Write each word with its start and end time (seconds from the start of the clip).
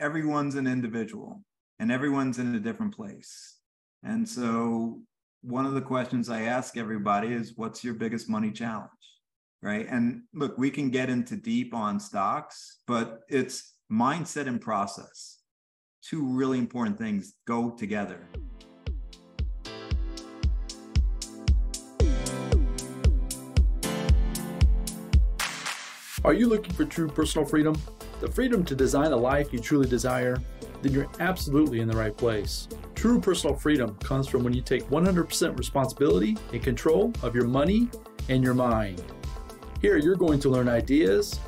everyone's 0.00 0.54
an 0.54 0.66
individual 0.66 1.42
and 1.78 1.92
everyone's 1.92 2.38
in 2.38 2.54
a 2.54 2.58
different 2.58 2.96
place. 2.96 3.58
And 4.02 4.26
so 4.26 5.02
one 5.42 5.66
of 5.66 5.74
the 5.74 5.82
questions 5.82 6.30
I 6.30 6.42
ask 6.42 6.76
everybody 6.78 7.34
is 7.34 7.52
what's 7.56 7.84
your 7.84 7.94
biggest 7.94 8.28
money 8.28 8.50
challenge? 8.50 8.90
Right. 9.62 9.86
And 9.90 10.22
look, 10.32 10.56
we 10.56 10.70
can 10.70 10.88
get 10.88 11.10
into 11.10 11.36
deep 11.36 11.74
on 11.74 12.00
stocks, 12.00 12.78
but 12.86 13.20
it's 13.28 13.74
mindset 13.92 14.46
and 14.46 14.58
process. 14.58 15.40
Two 16.02 16.26
really 16.26 16.56
important 16.56 16.96
things 16.96 17.34
go 17.46 17.70
together. 17.70 18.26
Are 26.24 26.32
you 26.32 26.48
looking 26.48 26.72
for 26.72 26.86
true 26.86 27.08
personal 27.08 27.46
freedom? 27.46 27.76
The 28.20 28.30
freedom 28.30 28.66
to 28.66 28.74
design 28.74 29.12
a 29.12 29.16
life 29.16 29.50
you 29.50 29.58
truly 29.58 29.88
desire? 29.88 30.36
Then 30.82 30.92
you're 30.92 31.08
absolutely 31.20 31.80
in 31.80 31.88
the 31.88 31.96
right 31.96 32.14
place. 32.14 32.68
True 32.94 33.18
personal 33.18 33.56
freedom 33.56 33.94
comes 34.02 34.28
from 34.28 34.44
when 34.44 34.52
you 34.52 34.60
take 34.60 34.84
100% 34.90 35.58
responsibility 35.58 36.36
and 36.52 36.62
control 36.62 37.14
of 37.22 37.34
your 37.34 37.46
money 37.46 37.88
and 38.28 38.44
your 38.44 38.52
mind. 38.52 39.02
Here, 39.80 39.96
you're 39.96 40.16
going 40.16 40.38
to 40.40 40.50
learn 40.50 40.68
ideas, 40.68 41.40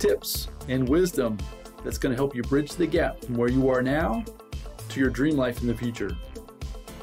tips, 0.00 0.48
and 0.66 0.88
wisdom 0.88 1.38
that's 1.84 1.98
going 1.98 2.12
to 2.12 2.16
help 2.16 2.34
you 2.34 2.42
bridge 2.42 2.72
the 2.72 2.88
gap 2.88 3.24
from 3.24 3.36
where 3.36 3.48
you 3.48 3.68
are 3.68 3.80
now 3.80 4.24
to 4.88 4.98
your 4.98 5.10
dream 5.10 5.36
life 5.36 5.60
in 5.60 5.68
the 5.68 5.74
future. 5.74 6.10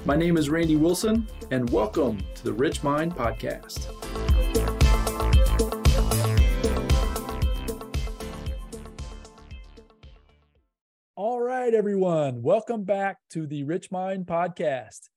My 0.04 0.18
name 0.18 0.36
is 0.36 0.50
Randy 0.50 0.76
Wilson, 0.76 1.26
and 1.52 1.70
welcome 1.70 2.22
to 2.36 2.44
the 2.44 2.52
Rich 2.52 2.84
Mind 2.84 3.16
Podcast. 3.16 3.95
Everyone. 11.76 12.42
Welcome 12.42 12.86
back 12.86 13.18
to 13.32 13.46
the 13.46 13.66
Rich 13.66 13.92
Mind 13.92 14.26
Podcast. 14.26 15.10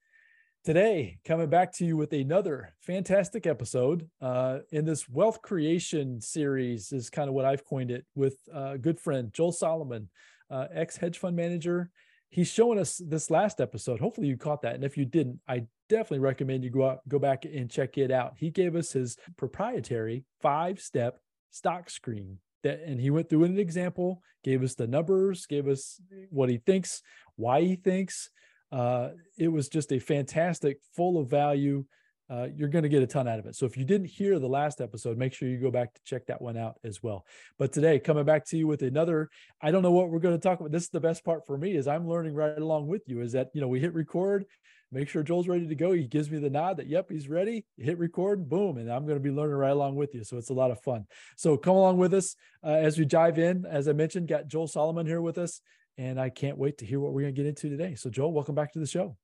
Today, 0.64 1.20
coming 1.24 1.48
back 1.48 1.72
to 1.74 1.84
you 1.84 1.96
with 1.96 2.12
another 2.12 2.74
fantastic 2.80 3.46
episode 3.46 4.10
uh, 4.20 4.58
in 4.72 4.84
this 4.84 5.08
wealth 5.08 5.40
creation 5.40 6.20
series, 6.20 6.90
is 6.90 7.10
kind 7.10 7.28
of 7.28 7.34
what 7.36 7.44
I've 7.44 7.64
coined 7.64 7.92
it 7.92 8.06
with 8.16 8.38
a 8.52 8.76
good 8.76 8.98
friend, 8.98 9.32
Joel 9.32 9.52
Salomon, 9.52 10.08
uh, 10.50 10.66
ex 10.74 10.96
hedge 10.96 11.18
fund 11.18 11.36
manager. 11.36 11.90
He's 12.28 12.50
showing 12.50 12.80
us 12.80 13.00
this 13.06 13.30
last 13.30 13.60
episode. 13.60 14.00
Hopefully, 14.00 14.26
you 14.26 14.36
caught 14.36 14.62
that. 14.62 14.74
And 14.74 14.82
if 14.82 14.96
you 14.96 15.04
didn't, 15.04 15.38
I 15.46 15.66
definitely 15.88 16.18
recommend 16.18 16.64
you 16.64 16.70
go 16.70 16.88
out, 16.88 17.08
go 17.08 17.20
back 17.20 17.44
and 17.44 17.70
check 17.70 17.96
it 17.98 18.10
out. 18.10 18.34
He 18.36 18.50
gave 18.50 18.74
us 18.74 18.90
his 18.90 19.16
proprietary 19.36 20.24
five 20.40 20.80
step 20.80 21.20
stock 21.52 21.88
screen 21.88 22.38
that 22.62 22.80
and 22.84 23.00
he 23.00 23.10
went 23.10 23.28
through 23.28 23.44
an 23.44 23.58
example 23.58 24.22
gave 24.44 24.62
us 24.62 24.74
the 24.74 24.86
numbers 24.86 25.46
gave 25.46 25.68
us 25.68 26.00
what 26.30 26.48
he 26.48 26.58
thinks 26.58 27.02
why 27.38 27.62
he 27.62 27.76
thinks. 27.76 28.30
Uh, 28.70 29.10
it 29.38 29.48
was 29.48 29.68
just 29.68 29.92
a 29.92 29.98
fantastic 29.98 30.78
full 30.94 31.18
of 31.18 31.30
value. 31.30 31.86
Uh, 32.28 32.48
you're 32.54 32.68
going 32.68 32.82
to 32.82 32.90
get 32.90 33.02
a 33.02 33.06
ton 33.06 33.26
out 33.26 33.38
of 33.38 33.46
it. 33.46 33.56
So 33.56 33.64
if 33.64 33.78
you 33.78 33.86
didn't 33.86 34.08
hear 34.08 34.38
the 34.38 34.48
last 34.48 34.82
episode 34.82 35.16
make 35.16 35.32
sure 35.32 35.48
you 35.48 35.56
go 35.56 35.70
back 35.70 35.94
to 35.94 36.00
check 36.04 36.26
that 36.26 36.42
one 36.42 36.58
out 36.58 36.74
as 36.84 37.02
well. 37.02 37.24
But 37.58 37.72
today 37.72 37.98
coming 37.98 38.26
back 38.26 38.44
to 38.48 38.58
you 38.58 38.66
with 38.66 38.82
another 38.82 39.30
i 39.62 39.70
don't 39.70 39.82
know 39.82 39.92
what 39.92 40.10
we're 40.10 40.18
going 40.18 40.34
to 40.34 40.42
talk 40.42 40.60
about. 40.60 40.72
This 40.72 40.82
is 40.82 40.90
the 40.90 41.00
best 41.00 41.24
part 41.24 41.46
for 41.46 41.56
me 41.56 41.74
is 41.74 41.88
i'm 41.88 42.06
learning 42.06 42.34
right 42.34 42.58
along 42.58 42.88
with 42.88 43.02
you 43.06 43.22
is 43.22 43.32
that 43.32 43.48
you 43.54 43.62
know 43.62 43.68
we 43.68 43.80
hit 43.80 43.94
record 43.94 44.44
make 44.90 45.08
sure 45.08 45.22
Joel's 45.22 45.48
ready 45.48 45.66
to 45.66 45.74
go. 45.74 45.92
He 45.92 46.04
gives 46.04 46.30
me 46.30 46.38
the 46.38 46.50
nod 46.50 46.78
that, 46.78 46.86
yep, 46.86 47.10
he's 47.10 47.28
ready. 47.28 47.64
Hit 47.76 47.98
record, 47.98 48.48
boom. 48.48 48.78
And 48.78 48.90
I'm 48.90 49.04
going 49.04 49.18
to 49.18 49.22
be 49.22 49.30
learning 49.30 49.56
right 49.56 49.70
along 49.70 49.96
with 49.96 50.14
you. 50.14 50.24
So 50.24 50.36
it's 50.36 50.50
a 50.50 50.54
lot 50.54 50.70
of 50.70 50.80
fun. 50.80 51.06
So 51.36 51.56
come 51.56 51.76
along 51.76 51.98
with 51.98 52.14
us 52.14 52.36
uh, 52.64 52.68
as 52.68 52.98
we 52.98 53.04
dive 53.04 53.38
in. 53.38 53.66
As 53.66 53.88
I 53.88 53.92
mentioned, 53.92 54.28
got 54.28 54.48
Joel 54.48 54.66
Salomon 54.66 55.06
here 55.06 55.20
with 55.20 55.38
us. 55.38 55.60
And 55.96 56.20
I 56.20 56.30
can't 56.30 56.56
wait 56.56 56.78
to 56.78 56.86
hear 56.86 57.00
what 57.00 57.12
we're 57.12 57.22
going 57.22 57.34
to 57.34 57.40
get 57.40 57.48
into 57.48 57.68
today. 57.68 57.96
So, 57.96 58.08
Joel, 58.08 58.32
welcome 58.32 58.54
back 58.54 58.72
to 58.74 58.78
the 58.78 58.86
show. 58.86 59.16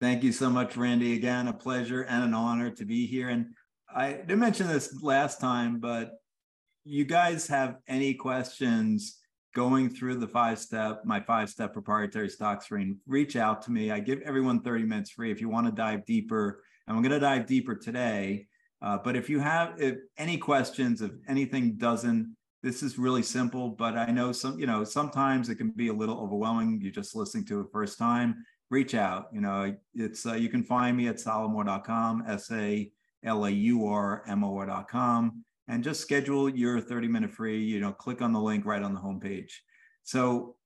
Thank 0.00 0.22
you 0.22 0.32
so 0.32 0.48
much, 0.48 0.76
Randy. 0.76 1.14
Again, 1.14 1.48
a 1.48 1.52
pleasure 1.52 2.02
and 2.02 2.22
an 2.22 2.32
honor 2.32 2.70
to 2.70 2.84
be 2.84 3.06
here. 3.06 3.28
And 3.28 3.46
I 3.94 4.12
didn't 4.12 4.38
mention 4.38 4.68
this 4.68 5.02
last 5.02 5.40
time, 5.40 5.80
but 5.80 6.12
you 6.84 7.04
guys 7.04 7.48
have 7.48 7.76
any 7.88 8.14
questions 8.14 9.18
going 9.54 9.90
through 9.90 10.16
the 10.16 10.26
five 10.26 10.58
step, 10.58 11.02
my 11.04 11.20
five 11.20 11.50
step 11.50 11.72
proprietary 11.72 12.28
stock 12.28 12.62
screen, 12.62 12.98
reach 13.06 13.36
out 13.36 13.62
to 13.62 13.70
me. 13.70 13.90
I 13.90 14.00
give 14.00 14.20
everyone 14.22 14.60
30 14.62 14.84
minutes 14.84 15.10
free 15.10 15.30
if 15.30 15.40
you 15.40 15.48
want 15.48 15.66
to 15.66 15.72
dive 15.72 16.04
deeper. 16.06 16.62
And 16.86 16.96
I'm 16.96 17.02
going 17.02 17.12
to 17.12 17.20
dive 17.20 17.46
deeper 17.46 17.74
today. 17.74 18.46
Uh, 18.80 18.98
but 18.98 19.14
if 19.14 19.30
you 19.30 19.38
have 19.38 19.80
if 19.80 19.98
any 20.18 20.36
questions, 20.36 21.02
if 21.02 21.12
anything 21.28 21.76
doesn't, 21.76 22.34
this 22.62 22.82
is 22.82 22.98
really 22.98 23.22
simple. 23.22 23.68
But 23.68 23.96
I 23.96 24.10
know 24.10 24.32
some, 24.32 24.58
you 24.58 24.66
know, 24.66 24.84
sometimes 24.84 25.48
it 25.48 25.56
can 25.56 25.70
be 25.70 25.88
a 25.88 25.92
little 25.92 26.18
overwhelming. 26.18 26.80
You're 26.80 26.92
just 26.92 27.14
listening 27.14 27.44
to 27.46 27.60
it 27.60 27.66
first 27.72 27.98
time. 27.98 28.44
Reach 28.70 28.94
out. 28.94 29.26
You 29.32 29.42
know, 29.42 29.74
it's 29.94 30.26
uh, 30.26 30.34
you 30.34 30.48
can 30.48 30.64
find 30.64 30.96
me 30.96 31.08
at 31.08 31.16
salamour.com, 31.16 32.24
S 32.26 32.50
A 32.50 32.90
L 33.22 33.44
A 33.44 33.50
U 33.50 33.86
R 33.86 34.24
M 34.26 34.42
O 34.42 34.56
R.com 34.56 35.44
and 35.68 35.84
just 35.84 36.00
schedule 36.00 36.48
your 36.48 36.80
30 36.80 37.08
minute 37.08 37.30
free, 37.30 37.62
you 37.62 37.80
know, 37.80 37.92
click 37.92 38.20
on 38.20 38.32
the 38.32 38.40
link 38.40 38.64
right 38.64 38.82
on 38.82 38.94
the 38.94 39.00
homepage. 39.00 39.52
So 40.02 40.56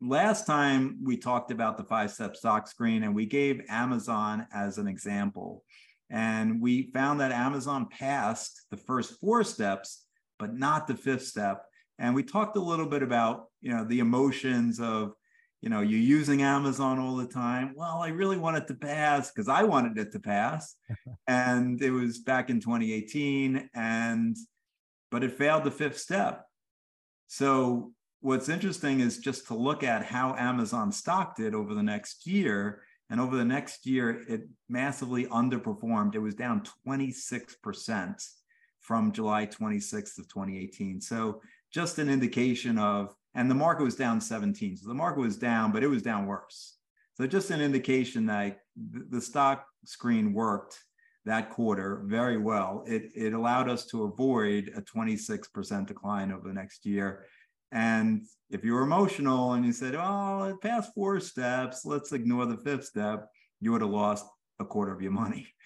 last 0.00 0.46
time 0.46 0.98
we 1.02 1.16
talked 1.16 1.50
about 1.50 1.76
the 1.76 1.84
five 1.84 2.10
step 2.10 2.36
stock 2.36 2.66
screen 2.66 3.02
and 3.02 3.14
we 3.14 3.26
gave 3.26 3.62
Amazon 3.68 4.46
as 4.52 4.78
an 4.78 4.88
example. 4.88 5.64
And 6.10 6.60
we 6.60 6.90
found 6.92 7.20
that 7.20 7.32
Amazon 7.32 7.88
passed 7.90 8.62
the 8.70 8.76
first 8.76 9.20
four 9.20 9.44
steps, 9.44 10.06
but 10.38 10.54
not 10.54 10.86
the 10.86 10.94
fifth 10.94 11.26
step. 11.26 11.64
And 11.98 12.14
we 12.14 12.22
talked 12.22 12.56
a 12.56 12.62
little 12.62 12.86
bit 12.86 13.02
about, 13.02 13.46
you 13.60 13.70
know, 13.70 13.84
the 13.84 13.98
emotions 13.98 14.80
of, 14.80 15.12
you 15.60 15.70
know, 15.70 15.80
you're 15.80 15.98
using 15.98 16.42
Amazon 16.42 16.98
all 16.98 17.16
the 17.16 17.26
time. 17.26 17.72
Well, 17.74 18.00
I 18.00 18.08
really 18.08 18.36
want 18.36 18.56
it 18.56 18.68
to 18.68 18.74
pass 18.74 19.30
because 19.30 19.48
I 19.48 19.64
wanted 19.64 19.98
it 19.98 20.12
to 20.12 20.20
pass. 20.20 20.76
and 21.26 21.80
it 21.82 21.90
was 21.90 22.18
back 22.18 22.48
in 22.50 22.60
2018 22.60 23.70
and 23.74 24.36
but 25.10 25.24
it 25.24 25.32
failed 25.32 25.64
the 25.64 25.70
fifth 25.70 25.98
step. 25.98 26.44
So 27.28 27.92
what's 28.20 28.48
interesting 28.48 29.00
is 29.00 29.18
just 29.18 29.46
to 29.48 29.54
look 29.54 29.82
at 29.82 30.04
how 30.04 30.34
Amazon 30.36 30.92
stock 30.92 31.36
did 31.36 31.54
over 31.54 31.74
the 31.74 31.82
next 31.82 32.26
year. 32.26 32.82
And 33.10 33.20
over 33.20 33.36
the 33.36 33.44
next 33.44 33.86
year, 33.86 34.24
it 34.28 34.42
massively 34.68 35.24
underperformed. 35.26 36.14
It 36.14 36.18
was 36.18 36.34
down 36.34 36.62
26% 36.86 38.28
from 38.80 39.12
July 39.12 39.46
26th 39.46 40.18
of 40.18 40.28
2018. 40.28 41.00
So 41.00 41.40
just 41.72 41.98
an 41.98 42.10
indication 42.10 42.78
of 42.78 43.14
and 43.34 43.50
the 43.50 43.54
market 43.54 43.84
was 43.84 43.96
down 43.96 44.20
17. 44.20 44.76
So 44.76 44.88
the 44.88 44.94
market 44.94 45.20
was 45.20 45.36
down, 45.36 45.72
but 45.72 45.82
it 45.82 45.88
was 45.88 46.02
down 46.02 46.26
worse. 46.26 46.76
So 47.14 47.26
just 47.26 47.50
an 47.50 47.60
indication 47.60 48.26
that 48.26 48.60
the 48.76 49.20
stock 49.20 49.66
screen 49.84 50.32
worked 50.32 50.78
that 51.24 51.50
quarter 51.50 52.02
very 52.06 52.38
well. 52.38 52.84
It, 52.86 53.10
it 53.14 53.32
allowed 53.32 53.68
us 53.68 53.86
to 53.86 54.04
avoid 54.04 54.72
a 54.76 54.82
26% 54.82 55.86
decline 55.86 56.32
over 56.32 56.46
the 56.48 56.54
next 56.54 56.86
year. 56.86 57.26
And 57.70 58.24
if 58.50 58.64
you 58.64 58.72
were 58.72 58.82
emotional 58.82 59.52
and 59.52 59.64
you 59.64 59.72
said, 59.72 59.94
oh, 59.94 60.44
it 60.44 60.60
passed 60.62 60.94
four 60.94 61.20
steps, 61.20 61.84
let's 61.84 62.12
ignore 62.12 62.46
the 62.46 62.56
fifth 62.56 62.86
step, 62.86 63.28
you 63.60 63.72
would 63.72 63.82
have 63.82 63.90
lost 63.90 64.24
a 64.60 64.64
quarter 64.64 64.92
of 64.92 65.00
your 65.00 65.12
money. 65.12 65.48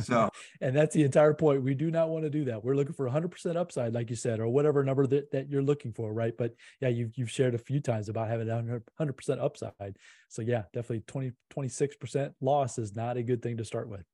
So, 0.00 0.30
and 0.60 0.74
that's 0.74 0.94
the 0.94 1.04
entire 1.04 1.34
point. 1.34 1.62
We 1.62 1.74
do 1.74 1.90
not 1.90 2.08
want 2.08 2.24
to 2.24 2.30
do 2.30 2.46
that. 2.46 2.64
We're 2.64 2.74
looking 2.74 2.94
for 2.94 3.08
100% 3.08 3.56
upside, 3.56 3.92
like 3.92 4.08
you 4.08 4.16
said, 4.16 4.40
or 4.40 4.48
whatever 4.48 4.82
number 4.82 5.06
that, 5.06 5.30
that 5.32 5.50
you're 5.50 5.62
looking 5.62 5.92
for, 5.92 6.12
right? 6.12 6.34
But 6.36 6.54
yeah, 6.80 6.88
you've, 6.88 7.16
you've 7.16 7.30
shared 7.30 7.54
a 7.54 7.58
few 7.58 7.78
times 7.78 8.08
about 8.08 8.28
having 8.28 8.48
100% 8.48 9.40
upside. 9.40 9.96
So 10.30 10.40
yeah, 10.42 10.62
definitely 10.72 11.04
20, 11.06 11.32
26% 11.54 12.32
loss 12.40 12.78
is 12.78 12.96
not 12.96 13.18
a 13.18 13.22
good 13.22 13.42
thing 13.42 13.58
to 13.58 13.64
start 13.64 13.88
with. 13.88 14.04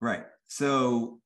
Right. 0.00 0.24
So 0.46 1.20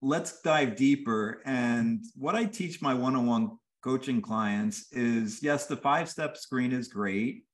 let's 0.00 0.40
dive 0.40 0.74
deeper. 0.74 1.42
And 1.44 2.02
what 2.16 2.34
I 2.34 2.46
teach 2.46 2.80
my 2.80 2.94
one 2.94 3.14
on 3.14 3.26
one 3.26 3.58
coaching 3.84 4.22
clients 4.22 4.86
is 4.92 5.42
yes, 5.42 5.66
the 5.66 5.76
five 5.76 6.08
step 6.08 6.36
screen 6.36 6.72
is 6.72 6.88
great. 6.88 7.44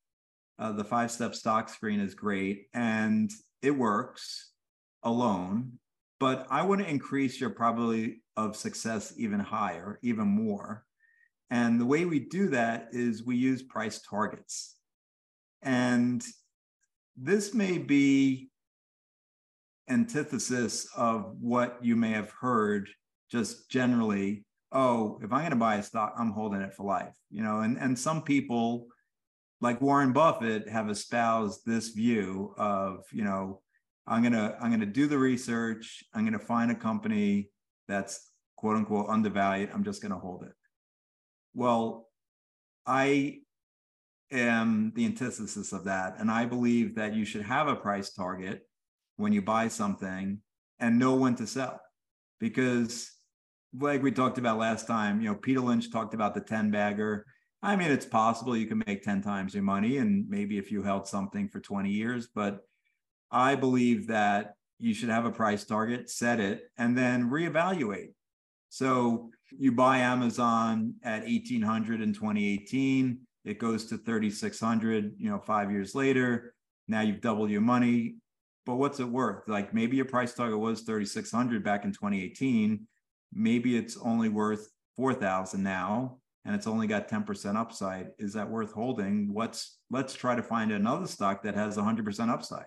Uh, 0.58 0.72
the 0.72 0.84
five 0.84 1.10
step 1.10 1.34
stock 1.34 1.68
screen 1.68 2.00
is 2.00 2.14
great 2.14 2.68
and 2.72 3.30
it 3.62 3.70
works 3.70 4.52
alone, 5.08 5.78
but 6.20 6.46
I 6.50 6.62
want 6.62 6.80
to 6.80 6.88
increase 6.88 7.40
your 7.40 7.50
probability 7.50 8.22
of 8.36 8.56
success 8.56 9.14
even 9.16 9.40
higher, 9.40 9.98
even 10.02 10.28
more. 10.28 10.84
And 11.50 11.80
the 11.80 11.86
way 11.86 12.04
we 12.04 12.20
do 12.20 12.48
that 12.50 12.88
is 12.92 13.24
we 13.24 13.36
use 13.36 13.62
price 13.62 14.00
targets. 14.02 14.76
And 15.62 16.24
this 17.16 17.54
may 17.54 17.78
be 17.78 18.50
antithesis 19.88 20.88
of 20.96 21.34
what 21.40 21.78
you 21.82 21.96
may 21.96 22.10
have 22.10 22.30
heard 22.30 22.88
just 23.30 23.70
generally 23.70 24.44
oh 24.72 25.18
if 25.22 25.32
i'm 25.32 25.40
going 25.40 25.50
to 25.50 25.56
buy 25.56 25.76
a 25.76 25.82
stock 25.82 26.14
i'm 26.18 26.30
holding 26.30 26.60
it 26.60 26.74
for 26.74 26.84
life 26.84 27.16
you 27.30 27.42
know 27.42 27.60
and 27.60 27.78
and 27.78 27.98
some 27.98 28.22
people 28.22 28.86
like 29.60 29.80
warren 29.80 30.12
buffett 30.12 30.68
have 30.68 30.90
espoused 30.90 31.60
this 31.64 31.88
view 31.88 32.54
of 32.58 33.02
you 33.12 33.24
know 33.24 33.62
i'm 34.08 34.22
to 34.32 34.56
i'm 34.60 34.70
to 34.80 34.86
do 34.86 35.06
the 35.06 35.18
research 35.18 36.02
i'm 36.14 36.24
to 36.38 36.44
find 36.44 36.70
a 36.70 36.74
company 36.74 37.50
that's 37.86 38.30
quote 38.56 38.76
unquote 38.76 39.08
undervalued 39.08 39.70
i'm 39.72 39.84
just 39.84 40.02
to 40.12 40.18
hold 40.18 40.42
it 40.42 40.52
well 41.54 42.08
i 42.86 43.38
am 44.30 44.92
the 44.94 45.04
antithesis 45.04 45.72
of 45.72 45.84
that. 45.84 46.16
And 46.18 46.30
I 46.30 46.44
believe 46.44 46.94
that 46.96 47.14
you 47.14 47.24
should 47.24 47.42
have 47.42 47.68
a 47.68 47.76
price 47.76 48.12
target 48.12 48.66
when 49.16 49.32
you 49.32 49.42
buy 49.42 49.68
something 49.68 50.40
and 50.78 50.98
know 50.98 51.14
when 51.14 51.34
to 51.36 51.46
sell. 51.46 51.80
Because, 52.40 53.10
like 53.78 54.02
we 54.02 54.12
talked 54.12 54.38
about 54.38 54.58
last 54.58 54.86
time, 54.86 55.20
you 55.20 55.28
know, 55.28 55.34
Peter 55.34 55.60
Lynch 55.60 55.90
talked 55.90 56.14
about 56.14 56.34
the 56.34 56.40
10 56.40 56.70
bagger. 56.70 57.26
I 57.62 57.74
mean, 57.74 57.90
it's 57.90 58.06
possible 58.06 58.56
you 58.56 58.66
can 58.66 58.82
make 58.86 59.02
10 59.02 59.22
times 59.22 59.54
your 59.54 59.64
money, 59.64 59.98
and 59.98 60.28
maybe 60.28 60.58
if 60.58 60.70
you 60.70 60.82
held 60.82 61.08
something 61.08 61.48
for 61.48 61.58
20 61.58 61.90
years, 61.90 62.28
but 62.32 62.60
I 63.30 63.54
believe 63.54 64.08
that 64.08 64.54
you 64.78 64.94
should 64.94 65.08
have 65.08 65.24
a 65.24 65.30
price 65.30 65.64
target, 65.64 66.08
set 66.08 66.40
it, 66.40 66.70
and 66.76 66.96
then 66.96 67.30
reevaluate. 67.30 68.12
So 68.68 69.30
you 69.50 69.72
buy 69.72 69.98
Amazon 69.98 70.94
at 71.02 71.22
1800 71.22 72.00
in 72.00 72.12
2018, 72.12 73.18
it 73.44 73.58
goes 73.58 73.86
to 73.86 73.98
3600, 73.98 75.14
you 75.18 75.30
know, 75.30 75.38
5 75.38 75.70
years 75.70 75.94
later, 75.94 76.54
now 76.86 77.00
you've 77.00 77.20
doubled 77.20 77.50
your 77.50 77.60
money, 77.60 78.16
but 78.66 78.76
what's 78.76 79.00
it 79.00 79.08
worth? 79.08 79.48
Like 79.48 79.72
maybe 79.72 79.96
your 79.96 80.04
price 80.04 80.34
target 80.34 80.58
was 80.58 80.82
3600 80.82 81.64
back 81.64 81.84
in 81.84 81.92
2018, 81.92 82.86
maybe 83.32 83.76
it's 83.76 83.96
only 83.96 84.28
worth 84.28 84.68
4000 84.96 85.62
now 85.62 86.18
and 86.44 86.54
it's 86.54 86.66
only 86.66 86.86
got 86.86 87.08
10% 87.08 87.56
upside. 87.56 88.08
Is 88.18 88.32
that 88.34 88.48
worth 88.48 88.72
holding? 88.72 89.32
What's 89.32 89.78
let's 89.90 90.14
try 90.14 90.34
to 90.34 90.42
find 90.42 90.72
another 90.72 91.06
stock 91.06 91.42
that 91.42 91.54
has 91.54 91.76
100% 91.76 92.30
upside. 92.30 92.66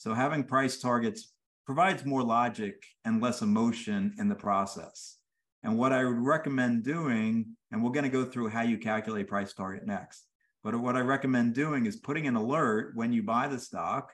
So 0.00 0.14
having 0.14 0.44
price 0.44 0.78
targets 0.78 1.30
provides 1.66 2.06
more 2.06 2.22
logic 2.22 2.82
and 3.04 3.20
less 3.20 3.42
emotion 3.42 4.14
in 4.18 4.30
the 4.30 4.34
process. 4.34 5.18
And 5.62 5.76
what 5.76 5.92
I 5.92 6.06
would 6.06 6.16
recommend 6.16 6.84
doing, 6.84 7.54
and 7.70 7.84
we're 7.84 7.90
going 7.90 8.04
to 8.04 8.10
go 8.10 8.24
through 8.24 8.48
how 8.48 8.62
you 8.62 8.78
calculate 8.78 9.28
price 9.28 9.52
target 9.52 9.86
next. 9.86 10.24
But 10.64 10.74
what 10.80 10.96
I 10.96 11.00
recommend 11.00 11.52
doing 11.52 11.84
is 11.84 11.96
putting 11.96 12.26
an 12.26 12.34
alert 12.34 12.92
when 12.94 13.12
you 13.12 13.22
buy 13.22 13.46
the 13.46 13.58
stock 13.58 14.10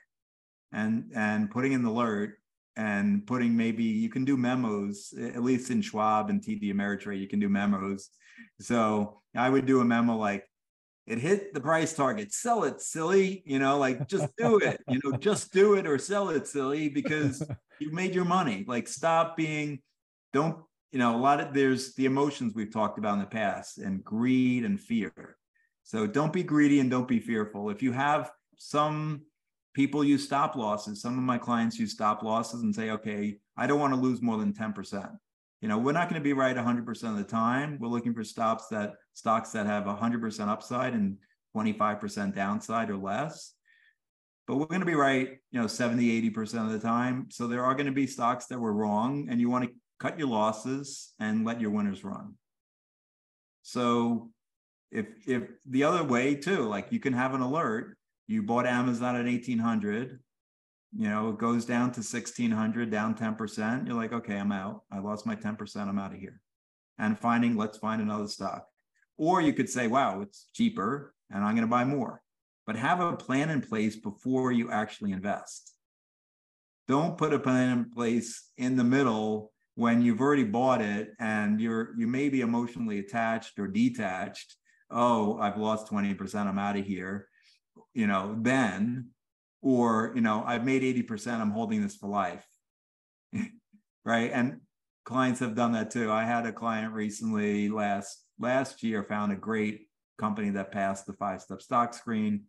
and 0.72 1.12
and 1.14 1.52
putting 1.52 1.72
an 1.72 1.84
alert 1.84 2.34
and 2.74 3.24
putting 3.24 3.56
maybe 3.56 3.84
you 3.84 4.08
can 4.08 4.24
do 4.24 4.36
memos, 4.36 5.14
at 5.16 5.44
least 5.44 5.70
in 5.70 5.82
Schwab 5.82 6.30
and 6.30 6.42
TD 6.42 6.74
Ameritrade, 6.74 7.20
you 7.20 7.28
can 7.28 7.38
do 7.38 7.48
memos. 7.48 8.10
So 8.60 9.22
I 9.36 9.48
would 9.50 9.66
do 9.66 9.80
a 9.80 9.84
memo 9.84 10.16
like 10.16 10.44
it 11.06 11.18
hit 11.18 11.54
the 11.54 11.60
price 11.60 11.92
target. 11.92 12.32
Sell 12.32 12.64
it 12.64 12.80
silly 12.80 13.42
you 13.46 13.58
know 13.58 13.78
like 13.78 14.08
just 14.08 14.34
do 14.36 14.58
it 14.58 14.82
you 14.88 15.00
know 15.04 15.16
just 15.16 15.52
do 15.52 15.74
it 15.74 15.86
or 15.86 15.98
sell 15.98 16.30
it 16.30 16.46
silly 16.46 16.88
because 16.88 17.42
you 17.78 17.92
made 17.92 18.14
your 18.14 18.24
money. 18.24 18.64
Like 18.66 18.88
stop 18.88 19.36
being 19.36 19.80
don't 20.32 20.58
you 20.92 20.98
know 20.98 21.16
a 21.16 21.18
lot 21.18 21.40
of 21.40 21.54
there's 21.54 21.94
the 21.94 22.06
emotions 22.06 22.54
we've 22.54 22.72
talked 22.72 22.98
about 22.98 23.14
in 23.14 23.20
the 23.20 23.26
past 23.26 23.78
and 23.78 24.04
greed 24.04 24.64
and 24.64 24.80
fear. 24.80 25.36
So 25.84 26.06
don't 26.06 26.32
be 26.32 26.42
greedy 26.42 26.80
and 26.80 26.90
don't 26.90 27.06
be 27.06 27.20
fearful. 27.20 27.70
If 27.70 27.82
you 27.82 27.92
have 27.92 28.30
some 28.56 29.22
people 29.76 30.02
use 30.02 30.24
stop 30.24 30.56
losses 30.56 31.02
some 31.02 31.18
of 31.18 31.22
my 31.22 31.36
clients 31.36 31.78
use 31.78 31.92
stop 31.92 32.22
losses 32.22 32.62
and 32.62 32.74
say 32.74 32.90
okay 32.90 33.36
i 33.58 33.66
don't 33.66 33.78
want 33.78 33.92
to 33.92 34.00
lose 34.00 34.22
more 34.22 34.38
than 34.38 34.50
10% 34.50 35.16
you 35.66 35.68
know, 35.68 35.78
we're 35.78 35.90
not 35.90 36.08
going 36.08 36.20
to 36.20 36.24
be 36.24 36.32
right 36.32 36.54
100% 36.54 36.88
of 37.10 37.16
the 37.16 37.24
time. 37.24 37.78
We're 37.80 37.88
looking 37.88 38.14
for 38.14 38.22
stops 38.22 38.68
that 38.68 38.92
stocks 39.14 39.50
that 39.50 39.66
have 39.66 39.82
100% 39.82 40.48
upside 40.48 40.92
and 40.92 41.18
25% 41.56 42.36
downside 42.36 42.88
or 42.88 42.96
less. 42.96 43.52
But 44.46 44.58
we're 44.58 44.66
going 44.66 44.78
to 44.78 44.86
be 44.86 44.94
right, 44.94 45.38
you 45.50 45.60
know, 45.60 45.66
70, 45.66 46.30
80% 46.30 46.66
of 46.66 46.70
the 46.70 46.78
time. 46.78 47.26
So 47.32 47.48
there 47.48 47.64
are 47.64 47.74
going 47.74 47.86
to 47.86 47.92
be 47.92 48.06
stocks 48.06 48.46
that 48.46 48.60
were 48.60 48.72
wrong 48.72 49.26
and 49.28 49.40
you 49.40 49.50
want 49.50 49.64
to 49.64 49.70
cut 49.98 50.20
your 50.20 50.28
losses 50.28 51.12
and 51.18 51.44
let 51.44 51.60
your 51.60 51.70
winners 51.70 52.04
run. 52.04 52.34
So 53.62 54.30
if 54.92 55.06
if 55.26 55.48
the 55.68 55.82
other 55.82 56.04
way 56.04 56.36
too, 56.36 56.68
like 56.68 56.92
you 56.92 57.00
can 57.00 57.12
have 57.12 57.34
an 57.34 57.40
alert, 57.40 57.98
you 58.28 58.44
bought 58.44 58.66
Amazon 58.66 59.16
at 59.16 59.24
1800 59.24 60.20
you 60.98 61.08
know, 61.08 61.28
it 61.28 61.38
goes 61.38 61.64
down 61.66 61.92
to 61.92 62.00
1600, 62.00 62.90
down 62.90 63.14
10%. 63.14 63.86
You're 63.86 63.96
like, 63.96 64.12
okay, 64.12 64.36
I'm 64.36 64.52
out. 64.52 64.82
I 64.90 64.98
lost 64.98 65.26
my 65.26 65.36
10%. 65.36 65.76
I'm 65.76 65.98
out 65.98 66.14
of 66.14 66.18
here. 66.18 66.40
And 66.98 67.18
finding, 67.18 67.56
let's 67.56 67.78
find 67.78 68.00
another 68.00 68.28
stock. 68.28 68.66
Or 69.18 69.40
you 69.40 69.52
could 69.52 69.68
say, 69.68 69.88
wow, 69.88 70.22
it's 70.22 70.46
cheaper 70.54 71.14
and 71.30 71.44
I'm 71.44 71.54
going 71.54 71.66
to 71.66 71.70
buy 71.70 71.84
more. 71.84 72.22
But 72.66 72.76
have 72.76 73.00
a 73.00 73.16
plan 73.16 73.50
in 73.50 73.60
place 73.60 73.96
before 73.96 74.52
you 74.52 74.70
actually 74.70 75.12
invest. 75.12 75.74
Don't 76.88 77.18
put 77.18 77.34
a 77.34 77.38
plan 77.38 77.78
in 77.78 77.90
place 77.90 78.50
in 78.56 78.76
the 78.76 78.84
middle 78.84 79.52
when 79.74 80.00
you've 80.02 80.20
already 80.20 80.44
bought 80.44 80.80
it 80.80 81.10
and 81.20 81.60
you're 81.60 81.94
you 81.98 82.06
may 82.06 82.28
be 82.28 82.40
emotionally 82.40 82.98
attached 82.98 83.58
or 83.58 83.66
detached. 83.66 84.56
Oh, 84.90 85.38
I've 85.38 85.58
lost 85.58 85.90
20%, 85.90 86.46
I'm 86.46 86.58
out 86.58 86.76
of 86.76 86.86
here. 86.86 87.28
You 87.92 88.06
know, 88.06 88.36
then 88.40 89.10
or 89.62 90.12
you 90.14 90.20
know 90.20 90.42
i've 90.46 90.64
made 90.64 90.82
80% 90.82 91.40
i'm 91.40 91.50
holding 91.50 91.82
this 91.82 91.96
for 91.96 92.08
life. 92.08 92.46
Right? 94.04 94.30
And 94.32 94.60
clients 95.04 95.40
have 95.40 95.56
done 95.56 95.72
that 95.72 95.90
too. 95.90 96.12
I 96.12 96.22
had 96.22 96.46
a 96.46 96.52
client 96.52 96.92
recently 96.92 97.68
last 97.68 98.24
last 98.38 98.84
year 98.84 99.02
found 99.02 99.32
a 99.32 99.34
great 99.36 99.88
company 100.16 100.50
that 100.50 100.70
passed 100.70 101.06
the 101.06 101.12
five 101.14 101.42
step 101.42 101.60
stock 101.60 101.92
screen. 101.92 102.44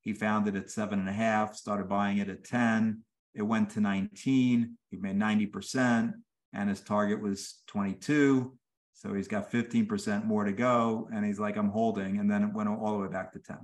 He 0.00 0.14
found 0.14 0.48
it 0.48 0.56
at 0.56 0.70
seven 0.70 1.00
and 1.00 1.10
a 1.10 1.12
half 1.12 1.54
started 1.54 1.86
buying 1.86 2.16
it 2.16 2.30
at 2.30 2.44
10 2.44 3.02
it 3.34 3.42
went 3.42 3.70
to 3.70 3.80
19 3.80 4.76
he 4.90 4.96
made 4.96 5.16
90% 5.16 6.12
and 6.52 6.68
his 6.68 6.80
target 6.80 7.20
was 7.20 7.62
22 7.66 8.56
so 8.94 9.14
he's 9.14 9.28
got 9.28 9.50
15% 9.50 10.24
more 10.24 10.44
to 10.44 10.52
go 10.52 11.08
and 11.14 11.24
he's 11.24 11.40
like 11.40 11.56
i'm 11.56 11.70
holding 11.70 12.18
and 12.18 12.30
then 12.30 12.42
it 12.42 12.52
went 12.52 12.68
all 12.68 12.92
the 12.92 12.98
way 12.98 13.08
back 13.08 13.32
to 13.32 13.38
10 13.38 13.58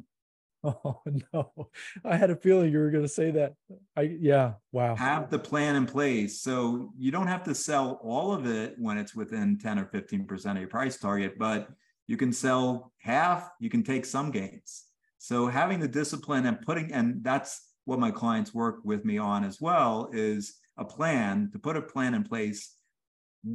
Oh 0.84 1.02
no, 1.32 1.68
I 2.04 2.16
had 2.16 2.30
a 2.30 2.36
feeling 2.36 2.72
you 2.72 2.78
were 2.78 2.90
going 2.90 3.04
to 3.04 3.08
say 3.08 3.30
that. 3.32 3.54
I 3.96 4.02
yeah, 4.02 4.54
wow. 4.72 4.94
Have 4.96 5.30
the 5.30 5.38
plan 5.38 5.76
in 5.76 5.86
place 5.86 6.40
so 6.40 6.92
you 6.98 7.10
don't 7.10 7.26
have 7.26 7.44
to 7.44 7.54
sell 7.54 8.00
all 8.02 8.32
of 8.32 8.46
it 8.46 8.74
when 8.78 8.98
it's 8.98 9.14
within 9.14 9.58
10 9.58 9.78
or 9.78 9.86
15% 9.86 10.50
of 10.50 10.58
your 10.58 10.68
price 10.68 10.98
target, 10.98 11.38
but 11.38 11.68
you 12.06 12.16
can 12.16 12.32
sell 12.32 12.92
half, 12.98 13.50
you 13.60 13.70
can 13.70 13.82
take 13.82 14.04
some 14.04 14.30
gains. 14.30 14.84
So 15.18 15.46
having 15.46 15.80
the 15.80 15.88
discipline 15.88 16.46
and 16.46 16.60
putting 16.60 16.92
and 16.92 17.22
that's 17.22 17.60
what 17.84 17.98
my 17.98 18.10
clients 18.10 18.54
work 18.54 18.80
with 18.84 19.04
me 19.04 19.18
on 19.18 19.44
as 19.44 19.60
well 19.60 20.10
is 20.12 20.58
a 20.76 20.84
plan 20.84 21.50
to 21.52 21.58
put 21.58 21.76
a 21.76 21.82
plan 21.82 22.14
in 22.14 22.22
place 22.22 22.74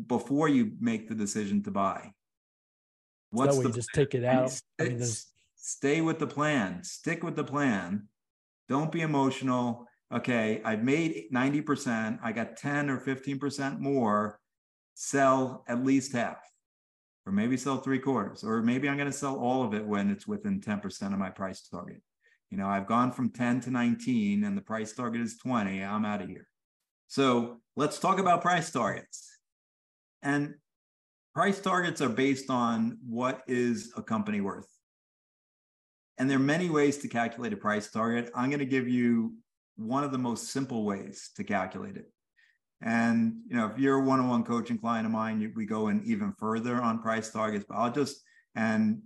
before 0.07 0.47
you 0.47 0.71
make 0.79 1.07
the 1.07 1.15
decision 1.15 1.63
to 1.63 1.71
buy. 1.71 2.11
What's 3.29 3.55
so 3.55 3.63
the 3.63 3.69
just 3.69 3.89
take 3.93 4.13
it 4.13 4.23
out? 4.23 4.59
I 4.79 4.83
mean, 4.83 5.03
stay 5.65 6.01
with 6.01 6.19
the 6.19 6.27
plan, 6.27 6.83
stick 6.83 7.23
with 7.23 7.37
the 7.37 7.43
plan. 7.43 8.09
Don't 8.67 8.91
be 8.91 8.99
emotional. 8.99 9.87
Okay, 10.13 10.61
I've 10.65 10.83
made 10.83 11.29
90%, 11.33 12.19
I 12.21 12.33
got 12.33 12.57
10 12.57 12.89
or 12.89 12.99
15% 12.99 13.79
more, 13.79 14.39
sell 14.93 15.63
at 15.69 15.85
least 15.85 16.11
half, 16.11 16.37
or 17.25 17.31
maybe 17.31 17.55
sell 17.55 17.77
three 17.77 17.99
quarters, 17.99 18.43
or 18.43 18.61
maybe 18.61 18.89
I'm 18.89 18.97
going 18.97 19.09
to 19.09 19.17
sell 19.17 19.37
all 19.37 19.63
of 19.63 19.73
it 19.73 19.85
when 19.85 20.11
it's 20.11 20.27
within 20.27 20.59
10% 20.59 21.13
of 21.13 21.17
my 21.17 21.29
price 21.29 21.61
target. 21.61 22.01
You 22.51 22.57
know, 22.57 22.67
I've 22.67 22.85
gone 22.85 23.13
from 23.13 23.29
10 23.29 23.61
to 23.61 23.71
19 23.71 24.43
and 24.43 24.57
the 24.57 24.61
price 24.61 24.91
target 24.91 25.21
is 25.21 25.37
20. 25.37 25.81
I'm 25.81 26.03
out 26.03 26.21
of 26.21 26.27
here. 26.27 26.47
So 27.07 27.61
let's 27.77 27.99
talk 27.99 28.19
about 28.19 28.41
price 28.41 28.69
targets. 28.69 29.31
And 30.21 30.55
price 31.33 31.59
targets 31.61 32.01
are 32.01 32.09
based 32.09 32.49
on 32.49 32.97
what 33.07 33.43
is 33.47 33.93
a 33.95 34.03
company 34.03 34.41
worth. 34.41 34.67
And 36.17 36.29
there 36.29 36.37
are 36.37 36.41
many 36.41 36.69
ways 36.69 36.97
to 36.99 37.07
calculate 37.07 37.53
a 37.53 37.57
price 37.57 37.89
target. 37.89 38.31
I'm 38.35 38.49
going 38.49 38.59
to 38.59 38.65
give 38.65 38.87
you 38.87 39.35
one 39.75 40.03
of 40.03 40.11
the 40.11 40.17
most 40.17 40.51
simple 40.51 40.85
ways 40.85 41.31
to 41.35 41.43
calculate 41.43 41.97
it. 41.97 42.11
And 42.81 43.37
you 43.47 43.55
know, 43.55 43.67
if 43.67 43.79
you're 43.79 43.99
a 43.99 44.03
one-on-one 44.03 44.43
coaching 44.43 44.77
client 44.77 45.05
of 45.05 45.11
mine, 45.11 45.51
we 45.55 45.65
go 45.65 45.87
in 45.87 46.03
even 46.05 46.33
further 46.33 46.81
on 46.81 47.01
price 47.01 47.31
targets. 47.31 47.65
But 47.67 47.75
I'll 47.77 47.91
just 47.91 48.21
and 48.55 49.01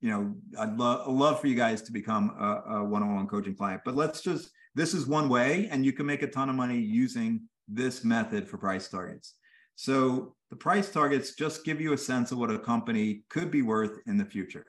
you 0.00 0.10
know, 0.10 0.34
I'd 0.58 0.76
love 0.76 1.06
love 1.06 1.40
for 1.40 1.46
you 1.46 1.54
guys 1.54 1.82
to 1.82 1.92
become 1.92 2.34
a, 2.38 2.78
a 2.78 2.84
one-on-one 2.84 3.28
coaching 3.28 3.54
client. 3.54 3.82
But 3.84 3.94
let's 3.94 4.20
just 4.20 4.50
this 4.74 4.94
is 4.94 5.06
one 5.06 5.28
way, 5.28 5.68
and 5.70 5.84
you 5.84 5.92
can 5.92 6.06
make 6.06 6.22
a 6.22 6.26
ton 6.26 6.48
of 6.48 6.56
money 6.56 6.78
using 6.78 7.42
this 7.68 8.04
method 8.04 8.48
for 8.48 8.56
price 8.56 8.88
targets. 8.88 9.34
So 9.76 10.34
the 10.50 10.56
price 10.56 10.90
targets 10.90 11.34
just 11.34 11.64
give 11.64 11.80
you 11.80 11.92
a 11.92 11.98
sense 11.98 12.32
of 12.32 12.38
what 12.38 12.50
a 12.50 12.58
company 12.58 13.24
could 13.28 13.50
be 13.50 13.62
worth 13.62 13.98
in 14.06 14.16
the 14.16 14.24
future. 14.24 14.66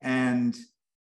And 0.00 0.56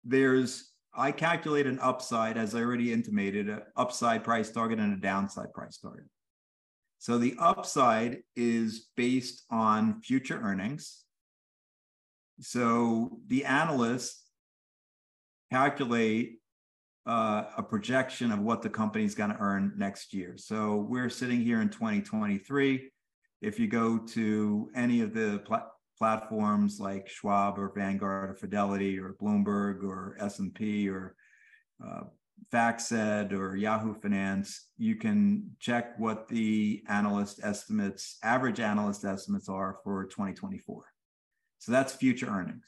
there's, 0.04 0.72
I 0.94 1.12
calculate 1.12 1.66
an 1.66 1.78
upside, 1.80 2.36
as 2.36 2.54
I 2.54 2.60
already 2.60 2.92
intimated, 2.92 3.48
an 3.48 3.62
upside 3.76 4.24
price 4.24 4.50
target 4.50 4.78
and 4.78 4.92
a 4.92 5.00
downside 5.00 5.52
price 5.52 5.78
target. 5.78 6.04
So 6.98 7.18
the 7.18 7.34
upside 7.38 8.22
is 8.36 8.88
based 8.96 9.42
on 9.50 10.00
future 10.02 10.40
earnings. 10.40 11.02
So 12.40 13.18
the 13.26 13.44
analysts 13.44 14.22
calculate 15.50 16.38
uh, 17.06 17.44
a 17.56 17.62
projection 17.62 18.30
of 18.30 18.40
what 18.40 18.62
the 18.62 18.70
company's 18.70 19.14
going 19.14 19.30
to 19.30 19.38
earn 19.38 19.72
next 19.76 20.14
year. 20.14 20.34
So 20.36 20.86
we're 20.88 21.10
sitting 21.10 21.40
here 21.40 21.60
in 21.60 21.68
2023. 21.68 22.90
If 23.40 23.58
you 23.58 23.66
go 23.66 23.98
to 23.98 24.70
any 24.74 25.00
of 25.00 25.12
the 25.12 25.42
platforms 25.98 26.80
like 26.80 27.08
Schwab 27.08 27.58
or 27.58 27.72
Vanguard 27.74 28.30
or 28.30 28.34
Fidelity 28.34 28.98
or 28.98 29.16
Bloomberg 29.20 29.82
or 29.82 30.16
S&P 30.20 30.88
or 30.88 31.14
uh, 31.84 32.02
FactSet 32.52 33.32
or 33.32 33.56
Yahoo 33.56 33.94
Finance, 33.94 34.68
you 34.76 34.96
can 34.96 35.50
check 35.60 35.98
what 35.98 36.28
the 36.28 36.82
analyst 36.88 37.40
estimates, 37.42 38.18
average 38.22 38.60
analyst 38.60 39.04
estimates 39.04 39.48
are 39.48 39.78
for 39.84 40.04
2024. 40.04 40.84
So 41.58 41.72
that's 41.72 41.92
future 41.92 42.26
earnings. 42.26 42.66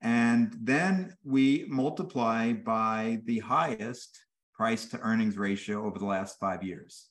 And 0.00 0.54
then 0.60 1.16
we 1.24 1.64
multiply 1.68 2.52
by 2.52 3.20
the 3.24 3.40
highest 3.40 4.20
price 4.54 4.86
to 4.86 5.00
earnings 5.00 5.36
ratio 5.36 5.84
over 5.84 5.98
the 5.98 6.04
last 6.04 6.38
five 6.38 6.62
years. 6.62 7.08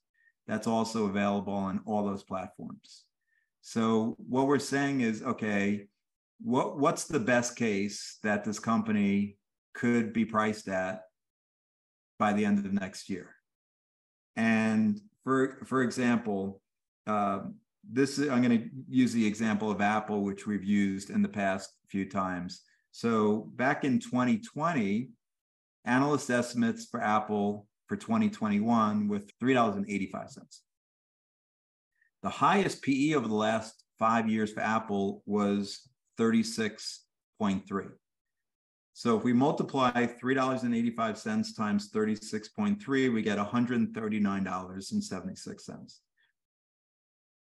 That's 0.48 0.68
also 0.68 1.06
available 1.06 1.54
on 1.54 1.82
all 1.86 2.06
those 2.06 2.24
platforms. 2.24 3.04
So 3.68 4.16
what 4.30 4.48
we're 4.48 4.60
saying 4.60 5.02
is, 5.02 5.22
okay, 5.22 5.88
what, 6.40 6.80
what's 6.80 7.04
the 7.04 7.20
best 7.20 7.58
case 7.58 8.18
that 8.24 8.46
this 8.46 8.60
company 8.60 9.36
could 9.74 10.14
be 10.14 10.24
priced 10.24 10.70
at 10.70 11.02
by 12.18 12.32
the 12.32 12.46
end 12.46 12.66
of 12.66 12.72
next 12.72 13.10
year? 13.10 13.36
And 14.38 15.02
for 15.26 15.60
for 15.66 15.82
example, 15.82 16.62
uh, 17.08 17.40
this 17.84 18.20
I'm 18.20 18.42
going 18.42 18.58
to 18.58 18.70
use 18.88 19.12
the 19.12 19.28
example 19.28 19.70
of 19.70 19.82
Apple, 19.82 20.24
which 20.24 20.48
we've 20.48 20.64
used 20.64 21.10
in 21.10 21.22
the 21.22 21.28
past 21.28 21.74
few 21.90 22.10
times. 22.10 22.62
So 22.94 23.52
back 23.58 23.84
in 23.84 24.00
2020, 24.00 25.10
analyst 25.84 26.30
estimates 26.30 26.86
for 26.86 27.02
Apple 27.02 27.68
for 27.88 27.98
2021 27.98 29.10
with 29.10 29.38
$3.85. 29.40 30.62
The 32.24 32.30
highest 32.30 32.82
PE 32.82 33.14
over 33.14 33.28
the 33.28 33.36
last 33.36 33.84
five 34.00 34.28
years 34.30 34.52
for 34.52 34.62
Apple 34.62 35.22
was 35.26 35.88
36.3. 36.20 37.90
So 38.94 39.16
if 39.16 39.24
we 39.24 39.34
multiply 39.34 39.92
$3.85 39.92 41.56
times 41.56 41.92
36.3, 41.92 43.14
we 43.14 43.22
get 43.22 43.38
$139.76. 43.38 45.94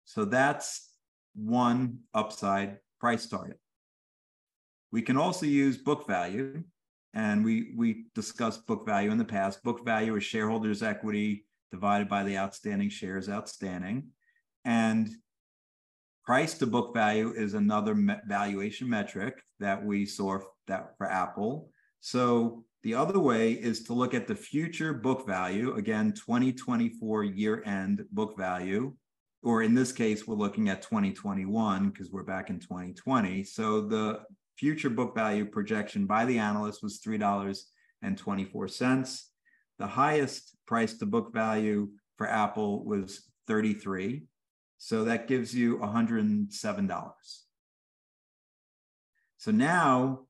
So 0.05 0.25
that's 0.25 0.93
one 1.35 1.99
upside 2.15 2.79
price 3.01 3.27
target. 3.27 3.59
We 4.93 5.03
can 5.03 5.17
also 5.17 5.47
use 5.47 5.79
book 5.79 6.07
value, 6.07 6.63
and 7.15 7.45
we 7.45 7.73
we 7.77 8.07
discussed 8.15 8.67
book 8.67 8.87
value 8.87 9.11
in 9.11 9.19
the 9.19 9.25
past. 9.25 9.63
Book 9.63 9.85
value 9.85 10.17
is 10.17 10.25
shareholders' 10.25 10.83
equity 10.83 11.47
divided 11.71 12.09
by 12.09 12.25
the 12.25 12.37
outstanding 12.37 12.91
shares 12.91 13.29
outstanding. 13.29 14.09
And 14.65 15.11
price 16.25 16.55
to 16.59 16.67
book 16.67 16.95
value 16.95 17.33
is 17.33 17.55
another 17.55 17.95
me- 17.95 18.15
valuation 18.27 18.89
metric 18.89 19.43
that 19.61 19.85
we 19.85 20.07
saw 20.07 20.39
that 20.67 20.97
for 20.97 21.11
Apple. 21.11 21.71
So 22.01 22.65
the 22.83 22.95
other 22.95 23.19
way 23.19 23.53
is 23.53 23.85
to 23.85 23.95
look 23.95 24.15
at 24.15 24.27
the 24.27 24.35
future 24.35 24.93
book 24.93 25.27
value, 25.27 25.75
again, 25.75 26.13
2024 26.13 27.25
year 27.25 27.63
end 27.65 28.05
book 28.11 28.37
value, 28.37 28.95
or 29.43 29.63
in 29.63 29.75
this 29.75 29.93
case, 29.93 30.27
we're 30.27 30.37
looking 30.37 30.69
at 30.69 30.83
2021 30.83 31.91
because 31.91 32.11
we're 32.11 32.23
back 32.23 32.51
in 32.51 32.61
2020. 32.61 33.45
So 33.45 33.81
the 33.81 34.21
future 34.57 34.91
book 34.91 35.15
value 35.15 35.45
projection 35.45 36.07
by 36.07 36.25
the 36.25 36.39
analyst 36.39 36.83
was 36.83 37.01
$3.24. 37.01 39.23
The 39.79 39.87
highest 39.87 40.57
price 40.67 40.99
to 40.99 41.07
book 41.07 41.33
value 41.33 41.89
for 42.17 42.29
Apple 42.29 42.85
was 42.85 43.29
33. 43.49 44.25
So 44.85 45.05
that 45.05 45.29
gives 45.29 45.55
you 45.55 45.79
$107. 45.79 47.13
So 49.37 49.53
now 49.53 50.23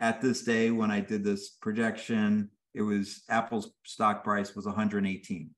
At 0.00 0.20
this 0.20 0.42
day, 0.42 0.72
when 0.72 0.90
I 0.90 0.98
did 0.98 1.22
this 1.22 1.50
projection, 1.50 2.50
it 2.74 2.82
was 2.82 3.22
Apple's 3.28 3.70
stock 3.84 4.24
price 4.24 4.56
was 4.56 4.66
118. 4.66 5.50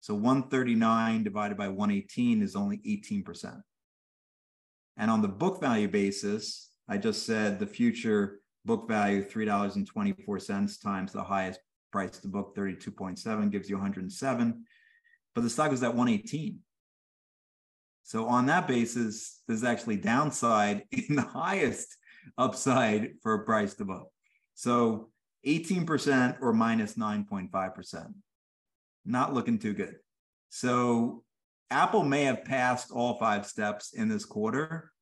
So 0.00 0.14
139 0.14 1.22
divided 1.22 1.58
by 1.58 1.68
118 1.68 2.40
is 2.40 2.56
only 2.56 2.78
18%. 2.78 3.62
And 4.96 5.10
on 5.10 5.22
the 5.22 5.28
book 5.28 5.60
value 5.60 5.88
basis, 5.88 6.70
I 6.88 6.98
just 6.98 7.24
said 7.24 7.58
the 7.58 7.66
future 7.66 8.40
book 8.64 8.88
value 8.88 9.24
$3.24 9.24 10.82
times 10.82 11.12
the 11.12 11.22
highest 11.22 11.60
price 11.90 12.18
to 12.18 12.28
book 12.28 12.56
32.7 12.56 13.50
gives 13.50 13.68
you 13.68 13.76
107. 13.76 14.64
But 15.34 15.40
the 15.42 15.50
stock 15.50 15.72
is 15.72 15.82
at 15.82 15.94
118. 15.94 16.58
So 18.04 18.26
on 18.26 18.46
that 18.46 18.66
basis, 18.66 19.42
there's 19.46 19.64
actually 19.64 19.96
downside 19.96 20.84
in 20.90 21.16
the 21.16 21.22
highest 21.22 21.96
upside 22.36 23.14
for 23.22 23.34
a 23.34 23.44
price 23.44 23.74
to 23.74 23.84
book. 23.84 24.10
So 24.54 25.10
18% 25.46 26.38
or 26.40 26.52
minus 26.52 26.94
9.5%. 26.94 28.14
Not 29.04 29.34
looking 29.34 29.58
too 29.58 29.74
good. 29.74 29.96
So 30.50 31.24
Apple 31.72 32.02
may 32.02 32.24
have 32.24 32.44
passed 32.44 32.90
all 32.90 33.18
five 33.18 33.46
steps 33.46 33.94
in 33.94 34.08
this 34.08 34.26
quarter, 34.26 34.92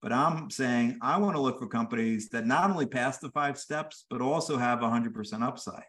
but 0.00 0.12
I'm 0.12 0.50
saying 0.50 0.98
I 1.02 1.18
want 1.18 1.36
to 1.36 1.42
look 1.42 1.58
for 1.58 1.66
companies 1.66 2.30
that 2.30 2.46
not 2.46 2.70
only 2.70 2.86
pass 2.86 3.18
the 3.18 3.30
five 3.30 3.58
steps, 3.58 4.06
but 4.08 4.22
also 4.22 4.56
have 4.56 4.78
100% 4.78 5.42
upside. 5.42 5.84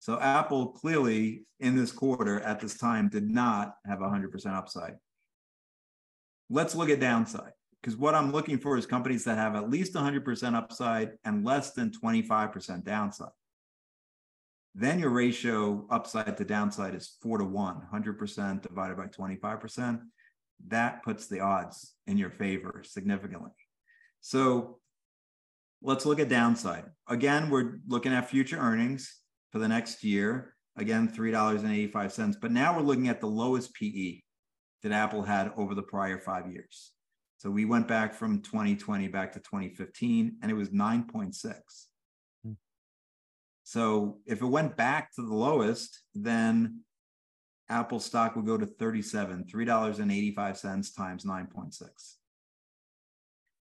So 0.00 0.18
Apple 0.20 0.68
clearly 0.68 1.44
in 1.60 1.76
this 1.76 1.92
quarter 1.92 2.40
at 2.40 2.60
this 2.60 2.76
time 2.76 3.08
did 3.08 3.30
not 3.30 3.74
have 3.86 4.00
100% 4.00 4.46
upside. 4.46 4.94
Let's 6.50 6.74
look 6.74 6.90
at 6.90 7.00
downside 7.00 7.52
because 7.80 7.96
what 7.96 8.16
I'm 8.16 8.32
looking 8.32 8.58
for 8.58 8.76
is 8.76 8.86
companies 8.86 9.24
that 9.24 9.38
have 9.38 9.54
at 9.54 9.70
least 9.70 9.94
100% 9.94 10.54
upside 10.54 11.12
and 11.24 11.44
less 11.44 11.72
than 11.72 11.90
25% 11.90 12.84
downside 12.84 13.30
then 14.78 14.98
your 14.98 15.08
ratio 15.08 15.86
upside 15.88 16.36
to 16.36 16.44
downside 16.44 16.94
is 16.94 17.16
four 17.22 17.38
to 17.38 17.44
one, 17.44 17.80
100% 17.90 18.60
divided 18.60 18.96
by 18.98 19.06
25%. 19.06 20.00
That 20.68 21.02
puts 21.02 21.28
the 21.28 21.40
odds 21.40 21.94
in 22.06 22.18
your 22.18 22.28
favor 22.28 22.82
significantly. 22.84 23.52
So 24.20 24.78
let's 25.80 26.04
look 26.04 26.20
at 26.20 26.28
downside. 26.28 26.84
Again, 27.08 27.48
we're 27.48 27.78
looking 27.88 28.12
at 28.12 28.28
future 28.28 28.58
earnings 28.58 29.18
for 29.50 29.60
the 29.60 29.68
next 29.68 30.04
year. 30.04 30.54
Again, 30.76 31.08
$3.85. 31.08 32.36
But 32.38 32.52
now 32.52 32.76
we're 32.76 32.84
looking 32.84 33.08
at 33.08 33.22
the 33.22 33.26
lowest 33.26 33.72
PE 33.74 34.20
that 34.82 34.92
Apple 34.92 35.22
had 35.22 35.52
over 35.56 35.74
the 35.74 35.82
prior 35.82 36.18
five 36.18 36.52
years. 36.52 36.92
So 37.38 37.50
we 37.50 37.64
went 37.64 37.88
back 37.88 38.12
from 38.12 38.42
2020 38.42 39.08
back 39.08 39.32
to 39.32 39.40
2015, 39.40 40.36
and 40.42 40.50
it 40.50 40.54
was 40.54 40.68
9.6. 40.68 41.54
So 43.66 44.18
if 44.26 44.42
it 44.42 44.46
went 44.46 44.76
back 44.76 45.12
to 45.16 45.22
the 45.22 45.34
lowest, 45.34 46.00
then 46.14 46.82
Apple 47.68 47.98
stock 47.98 48.36
would 48.36 48.46
go 48.46 48.56
to 48.56 48.64
37, 48.64 49.46
$3.85 49.52 50.96
times 50.96 51.24
9.6. 51.24 51.88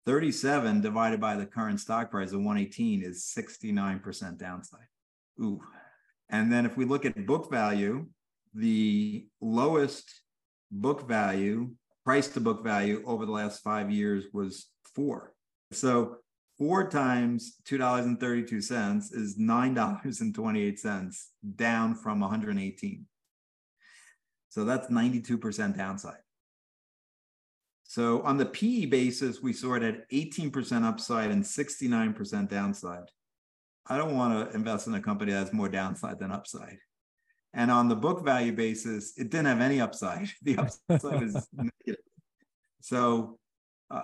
37 0.06 0.80
divided 0.80 1.20
by 1.20 1.36
the 1.36 1.46
current 1.46 1.82
stock 1.82 2.12
price 2.12 2.32
of 2.32 2.40
118 2.40 3.04
is 3.04 3.30
69% 3.38 4.38
downside. 4.38 4.88
Ooh. 5.42 5.60
And 6.30 6.50
then 6.50 6.66
if 6.66 6.78
we 6.78 6.86
look 6.86 7.04
at 7.04 7.26
book 7.26 7.52
value, 7.52 8.08
the 8.54 9.28
lowest 9.42 10.10
book 10.72 11.10
value, 11.10 11.72
price 12.06 12.30
to 12.30 12.40
book 12.40 12.64
value 12.64 13.04
over 13.06 13.26
the 13.26 13.34
last 13.34 13.62
five 13.62 13.92
years 13.92 14.28
was 14.32 14.68
four. 14.96 15.34
So 15.74 16.20
four 16.60 16.88
times 16.90 17.58
$2.32 17.66 19.16
is 19.16 19.38
$9.28 19.40 21.26
down 21.56 21.96
from 21.96 22.20
118 22.20 23.08
so 24.50 24.66
that's 24.66 24.90
92% 24.90 25.78
downside. 25.78 26.18
So 27.84 28.22
on 28.24 28.38
the 28.38 28.46
pe 28.46 28.86
basis 28.86 29.42
we 29.42 29.54
saw 29.54 29.76
it 29.76 29.84
at 29.84 30.10
18% 30.10 30.84
upside 30.84 31.32
and 31.32 31.44
69% 31.44 32.50
downside. 32.50 33.06
I 33.88 33.98
don't 33.98 34.16
want 34.16 34.50
to 34.50 34.56
invest 34.56 34.88
in 34.88 34.94
a 34.94 35.02
company 35.02 35.32
that 35.32 35.40
has 35.40 35.54
more 35.54 35.70
downside 35.70 36.20
than 36.20 36.32
upside. 36.32 36.78
And 37.54 37.72
on 37.72 37.90
the 37.90 37.96
book 37.96 38.24
value 38.24 38.52
basis 38.52 39.14
it 39.18 39.30
didn't 39.30 39.48
have 39.48 39.62
any 39.62 39.82
upside. 39.82 40.30
The 40.42 40.58
upside 40.58 41.22
was 41.22 41.48
negative. 41.54 42.04
So 42.82 43.40
uh, 43.92 44.04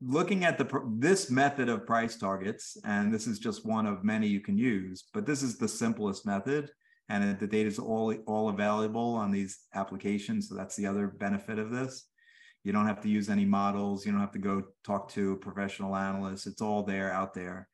looking 0.00 0.44
at 0.44 0.58
the 0.58 0.82
this 0.98 1.30
method 1.30 1.68
of 1.68 1.86
price 1.86 2.16
targets, 2.16 2.76
and 2.84 3.12
this 3.12 3.26
is 3.26 3.38
just 3.38 3.66
one 3.66 3.86
of 3.86 4.04
many 4.04 4.26
you 4.26 4.40
can 4.40 4.56
use, 4.56 5.04
but 5.12 5.26
this 5.26 5.42
is 5.42 5.58
the 5.58 5.68
simplest 5.68 6.24
method, 6.26 6.70
and 7.08 7.38
the 7.38 7.46
data 7.46 7.68
is 7.68 7.78
all 7.78 8.14
all 8.26 8.48
available 8.48 9.14
on 9.14 9.30
these 9.30 9.60
applications. 9.74 10.48
So 10.48 10.54
that's 10.54 10.76
the 10.76 10.86
other 10.86 11.08
benefit 11.08 11.58
of 11.58 11.70
this. 11.70 12.04
You 12.64 12.72
don't 12.72 12.86
have 12.86 13.00
to 13.02 13.08
use 13.08 13.28
any 13.28 13.44
models. 13.44 14.04
You 14.04 14.12
don't 14.12 14.20
have 14.20 14.32
to 14.32 14.38
go 14.38 14.62
talk 14.84 15.10
to 15.12 15.32
a 15.32 15.36
professional 15.36 15.96
analyst. 15.96 16.46
It's 16.46 16.60
all 16.60 16.82
there 16.82 17.12
out 17.12 17.32
there. 17.34 17.68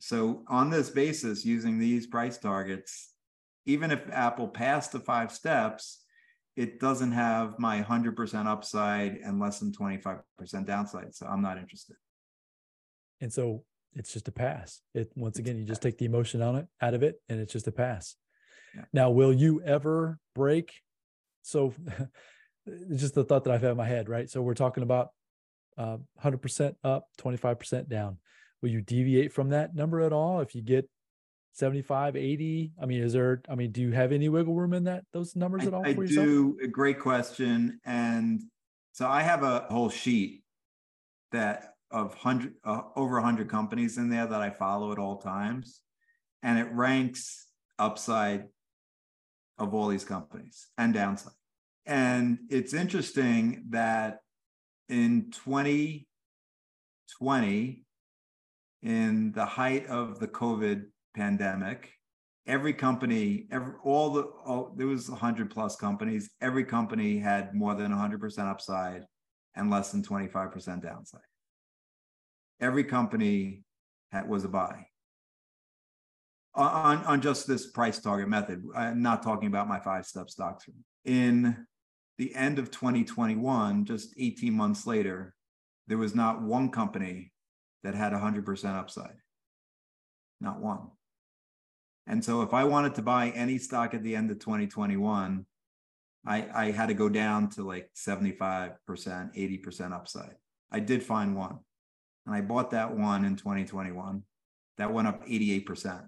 So 0.00 0.44
on 0.48 0.70
this 0.70 0.90
basis, 0.90 1.44
using 1.44 1.78
these 1.78 2.06
price 2.06 2.38
targets, 2.38 3.12
even 3.66 3.90
if 3.90 4.00
Apple 4.10 4.48
passed 4.48 4.92
the 4.92 5.00
five 5.00 5.32
steps, 5.32 6.02
it 6.56 6.80
doesn't 6.80 7.12
have 7.12 7.58
my 7.58 7.82
100% 7.82 8.46
upside 8.46 9.16
and 9.16 9.40
less 9.40 9.58
than 9.58 9.72
25% 9.72 10.22
downside. 10.66 11.14
So 11.14 11.26
I'm 11.26 11.40
not 11.40 11.58
interested. 11.58 11.96
And 13.20 13.32
so 13.32 13.64
it's 13.94 14.12
just 14.12 14.28
a 14.28 14.32
pass. 14.32 14.80
It 14.94 15.10
once 15.16 15.38
again, 15.38 15.58
you 15.58 15.64
just 15.64 15.82
take 15.82 15.98
the 15.98 16.04
emotion 16.04 16.42
on 16.42 16.56
it 16.56 16.66
out 16.80 16.94
of 16.94 17.02
it, 17.02 17.20
and 17.28 17.40
it's 17.40 17.52
just 17.52 17.68
a 17.68 17.72
pass. 17.72 18.16
Yeah. 18.74 18.84
Now, 18.92 19.10
will 19.10 19.32
you 19.32 19.62
ever 19.62 20.18
break? 20.34 20.72
So 21.42 21.74
it's 22.66 23.00
just 23.00 23.14
the 23.14 23.24
thought 23.24 23.44
that 23.44 23.52
I've 23.52 23.62
had 23.62 23.72
in 23.72 23.76
my 23.76 23.86
head, 23.86 24.08
right? 24.08 24.28
So 24.28 24.42
we're 24.42 24.54
talking 24.54 24.82
about 24.82 25.10
uh, 25.78 25.98
100% 26.22 26.74
up, 26.84 27.06
25% 27.20 27.88
down. 27.88 28.18
Will 28.60 28.70
you 28.70 28.80
deviate 28.80 29.32
from 29.32 29.50
that 29.50 29.74
number 29.74 30.00
at 30.00 30.12
all 30.12 30.40
if 30.40 30.54
you 30.54 30.62
get 30.62 30.88
75 31.52 32.16
80 32.16 32.72
i 32.80 32.86
mean 32.86 33.02
is 33.02 33.12
there 33.12 33.42
i 33.48 33.54
mean 33.54 33.70
do 33.72 33.82
you 33.82 33.92
have 33.92 34.10
any 34.10 34.28
wiggle 34.28 34.54
room 34.54 34.72
in 34.72 34.82
that 34.84 35.04
those 35.12 35.36
numbers 35.36 35.66
at 35.66 35.74
all 35.74 35.84
i, 35.84 35.90
I 35.90 35.92
do. 35.92 36.56
a 36.62 36.66
great 36.66 36.98
question. 36.98 37.78
And 37.84 38.40
so 38.92 39.06
i 39.06 39.20
have 39.22 39.42
a 39.42 39.66
whole 39.70 39.90
sheet 39.90 40.44
that 41.32 41.74
of 41.90 42.14
100 42.22 42.54
uh, 42.64 42.80
over 42.96 43.16
100 43.16 43.50
companies 43.50 43.98
in 43.98 44.08
there 44.08 44.26
that 44.26 44.40
i 44.40 44.48
follow 44.50 44.92
at 44.92 44.98
all 44.98 45.18
times. 45.18 45.82
And 46.42 46.58
it 46.58 46.72
ranks 46.72 47.48
upside 47.78 48.48
of 49.58 49.74
all 49.74 49.88
these 49.88 50.04
companies 50.04 50.68
and 50.76 50.92
downside. 50.92 51.32
And 51.86 52.40
it's 52.48 52.74
interesting 52.74 53.66
that 53.70 54.18
in 54.88 55.30
2020 55.30 57.84
in 58.82 59.30
the 59.32 59.44
height 59.44 59.86
of 59.86 60.18
the 60.18 60.26
covid 60.26 60.86
pandemic, 61.14 61.90
every 62.46 62.72
company, 62.72 63.46
every 63.50 63.74
all 63.84 64.10
the 64.10 64.22
all, 64.22 64.72
there 64.76 64.86
was 64.86 65.10
100 65.10 65.50
plus 65.50 65.76
companies. 65.76 66.30
Every 66.40 66.64
company 66.64 67.18
had 67.18 67.54
more 67.54 67.74
than 67.74 67.92
100% 67.92 68.38
upside 68.50 69.04
and 69.54 69.70
less 69.70 69.92
than 69.92 70.02
25% 70.02 70.82
downside. 70.82 71.20
Every 72.60 72.84
company 72.84 73.64
had, 74.10 74.28
was 74.28 74.44
a 74.44 74.48
buy 74.48 74.86
on, 76.54 77.04
on 77.04 77.20
just 77.20 77.46
this 77.46 77.66
price 77.66 77.98
target 77.98 78.28
method. 78.28 78.62
I'm 78.74 79.02
not 79.02 79.22
talking 79.22 79.48
about 79.48 79.68
my 79.68 79.80
five 79.80 80.06
step 80.06 80.30
stocks. 80.30 80.68
In 81.04 81.66
the 82.18 82.34
end 82.34 82.58
of 82.58 82.70
2021, 82.70 83.84
just 83.84 84.14
18 84.18 84.52
months 84.52 84.86
later, 84.86 85.34
there 85.86 85.98
was 85.98 86.14
not 86.14 86.42
one 86.42 86.70
company 86.70 87.32
that 87.82 87.94
had 87.94 88.12
100% 88.12 88.64
upside. 88.76 89.16
Not 90.40 90.60
one. 90.60 90.88
And 92.06 92.24
so 92.24 92.42
if 92.42 92.52
I 92.52 92.64
wanted 92.64 92.94
to 92.96 93.02
buy 93.02 93.28
any 93.30 93.58
stock 93.58 93.94
at 93.94 94.02
the 94.02 94.16
end 94.16 94.30
of 94.30 94.38
2021, 94.38 95.46
I, 96.26 96.48
I 96.54 96.70
had 96.70 96.86
to 96.86 96.94
go 96.94 97.08
down 97.08 97.48
to 97.50 97.64
like 97.64 97.90
75%, 97.96 98.76
80% 98.86 99.92
upside. 99.92 100.34
I 100.70 100.80
did 100.80 101.02
find 101.02 101.36
one. 101.36 101.58
And 102.26 102.34
I 102.34 102.40
bought 102.40 102.70
that 102.70 102.96
one 102.96 103.24
in 103.24 103.36
2021. 103.36 104.22
That 104.78 104.92
went 104.92 105.08
up 105.08 105.26
88%. 105.26 106.04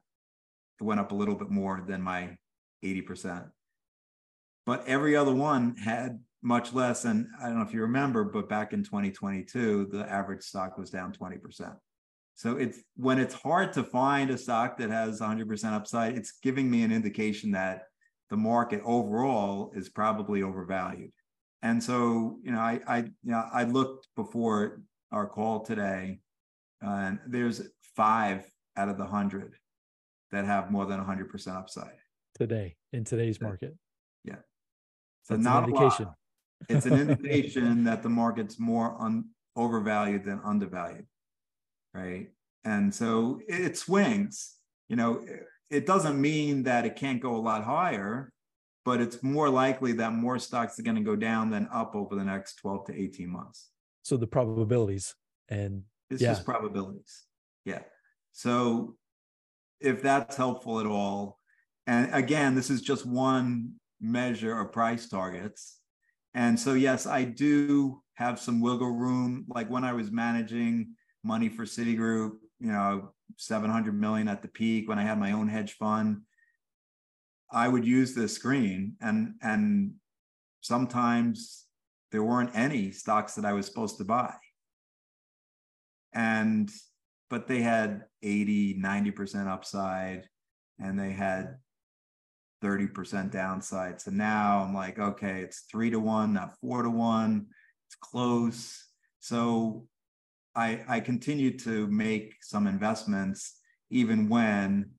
It 0.81 0.83
went 0.83 1.01
up 1.01 1.13
a 1.13 1.15
little 1.15 1.35
bit 1.35 1.51
more 1.51 1.85
than 1.87 2.03
my 2.03 2.37
80%. 2.85 3.51
But 4.67 4.87
every 4.87 5.17
other 5.17 5.35
one 5.35 5.77
had 5.77 6.21
much 6.43 6.73
less. 6.73 7.05
And 7.05 7.27
I 7.41 7.47
don't 7.47 7.59
know 7.59 7.65
if 7.65 7.75
you 7.75 7.83
remember, 7.83 8.25
but 8.25 8.49
back 8.49 8.73
in 8.73 8.83
2022, 8.83 9.89
the 9.91 10.11
average 10.11 10.43
stock 10.43 10.79
was 10.79 10.91
down 10.91 11.13
20%. 11.13 11.77
So 12.35 12.57
it's 12.57 12.81
when 12.97 13.19
it's 13.19 13.35
hard 13.35 13.73
to 13.75 13.85
find 13.85 14.31
a 14.31 14.38
stock 14.38 14.76
that 14.79 14.91
has 14.91 15.21
100% 15.21 15.73
upside, 15.73 16.17
it's 16.17 16.38
giving 16.43 16.71
me 16.71 16.83
an 16.83 16.93
indication 16.93 17.53
that 17.53 17.85
the 18.31 18.37
market 18.37 18.83
overall 18.85 19.73
is 19.75 19.88
probably 19.88 20.43
overvalued. 20.43 21.12
And 21.63 21.82
so, 21.82 22.39
you 22.43 22.52
know, 22.52 22.58
I 22.58 22.80
I 22.87 22.99
you 22.99 23.13
know, 23.23 23.45
I 23.52 23.65
looked 23.65 24.08
before 24.17 24.82
our 25.13 25.26
call 25.26 25.61
today, 25.61 26.21
and 26.82 27.19
there's 27.26 27.63
five 27.97 28.45
out 28.76 28.89
of 28.89 28.99
the 28.99 29.06
hundred 29.06 29.54
that 30.32 30.45
have 30.45 30.71
more 30.71 30.85
than 30.85 31.00
100% 31.00 31.56
upside 31.56 31.97
today 32.35 32.75
in 32.93 33.04
today's 33.04 33.41
market. 33.41 33.75
Yeah. 34.25 34.37
So 35.23 35.35
That's 35.35 35.45
not 35.45 35.65
an 35.65 35.71
indication. 35.71 36.08
It's 36.69 36.87
an 36.87 36.95
indication 37.08 37.85
that 37.85 38.02
the 38.02 38.08
market's 38.08 38.58
more 38.58 39.00
un, 39.00 39.26
overvalued 39.56 40.25
than 40.25 40.41
undervalued 40.45 41.06
right? 41.95 42.28
And 42.65 42.95
so 42.95 43.41
it 43.49 43.78
swings. 43.78 44.57
You 44.89 44.97
know, 44.97 45.25
it 45.71 45.87
doesn't 45.87 46.21
mean 46.21 46.65
that 46.65 46.85
it 46.85 46.97
can't 46.97 47.21
go 47.21 47.37
a 47.37 47.39
lot 47.39 47.65
higher, 47.65 48.33
but 48.85 49.00
it's 49.00 49.23
more 49.23 49.49
likely 49.49 49.93
that 49.93 50.13
more 50.13 50.39
stocks 50.39 50.78
are 50.78 50.83
going 50.83 50.97
to 50.97 51.02
go 51.02 51.17
down 51.17 51.50
than 51.50 51.69
up 51.73 51.95
over 51.95 52.15
the 52.15 52.25
next 52.25 52.57
12 52.57 52.87
to 52.87 53.00
18 53.00 53.30
months. 53.30 53.71
So 54.02 54.17
the 54.17 54.26
probabilities 54.26 55.15
and 55.49 55.83
it's 56.11 56.21
yeah. 56.21 56.30
just 56.30 56.45
probabilities. 56.45 57.25
Yeah. 57.65 57.80
So 58.33 58.97
if 59.80 60.02
that's 60.02 60.37
helpful 60.37 60.80
at 60.80 60.87
all, 60.87 61.39
and 61.87 62.13
again, 62.15 62.54
this 62.54 62.71
is 62.71 62.83
just 62.83 63.07
one 63.07 63.75
measure 64.00 64.59
of 64.59 64.73
price 64.73 65.09
targets. 65.09 65.78
And 66.35 66.59
so, 66.59 66.75
yes, 66.75 67.07
I 67.07 67.25
do 67.25 68.02
have 68.15 68.39
some 68.39 68.61
wiggle 68.61 68.91
room. 68.91 69.47
Like 69.49 69.71
when 69.71 69.85
I 69.85 69.93
was 69.93 70.11
managing 70.11 70.95
money 71.25 71.49
for 71.49 71.65
Citigroup, 71.65 72.32
you 72.60 72.73
know, 72.73 73.13
700 73.37 73.99
million 73.99 74.28
at 74.28 74.43
the 74.43 74.49
peak 74.49 74.89
when 74.89 74.99
I 74.99 75.02
had 75.02 75.19
my 75.19 75.32
own 75.32 75.49
hedge 75.49 75.73
fund. 75.73 76.23
I 77.50 77.69
would 77.69 77.87
use 77.87 78.15
this 78.15 78.34
screen 78.34 78.97
and 79.00 79.34
and 79.43 79.95
sometimes 80.60 81.67
there 82.10 82.23
weren't 82.23 82.50
any 82.54 82.91
stocks 82.91 83.34
that 83.34 83.45
I 83.45 83.52
was 83.52 83.67
supposed 83.67 83.99
to 83.99 84.04
buy. 84.04 84.34
And 86.13 86.71
but 87.30 87.49
they 87.49 87.63
had 87.63 88.04
80, 88.23 88.80
90% 88.80 89.49
upside 89.49 90.28
and 90.78 90.99
they 90.99 91.10
had 91.10 91.56
30% 92.63 93.30
downside. 93.30 94.00
So 94.00 94.10
now 94.10 94.63
I'm 94.63 94.75
like, 94.75 94.99
okay, 94.99 95.41
it's 95.41 95.65
three 95.71 95.91
to 95.91 95.99
one, 95.99 96.32
not 96.32 96.56
four 96.60 96.82
to 96.82 96.91
one. 96.91 97.47
It's 97.89 97.97
close. 97.97 98.87
So 99.21 99.87
I, 100.56 100.84
I 100.88 101.00
continued 101.00 101.58
to 101.60 101.86
make 101.88 102.36
some 102.43 102.67
investments 102.67 103.58
even 103.90 104.28
when 104.28 104.90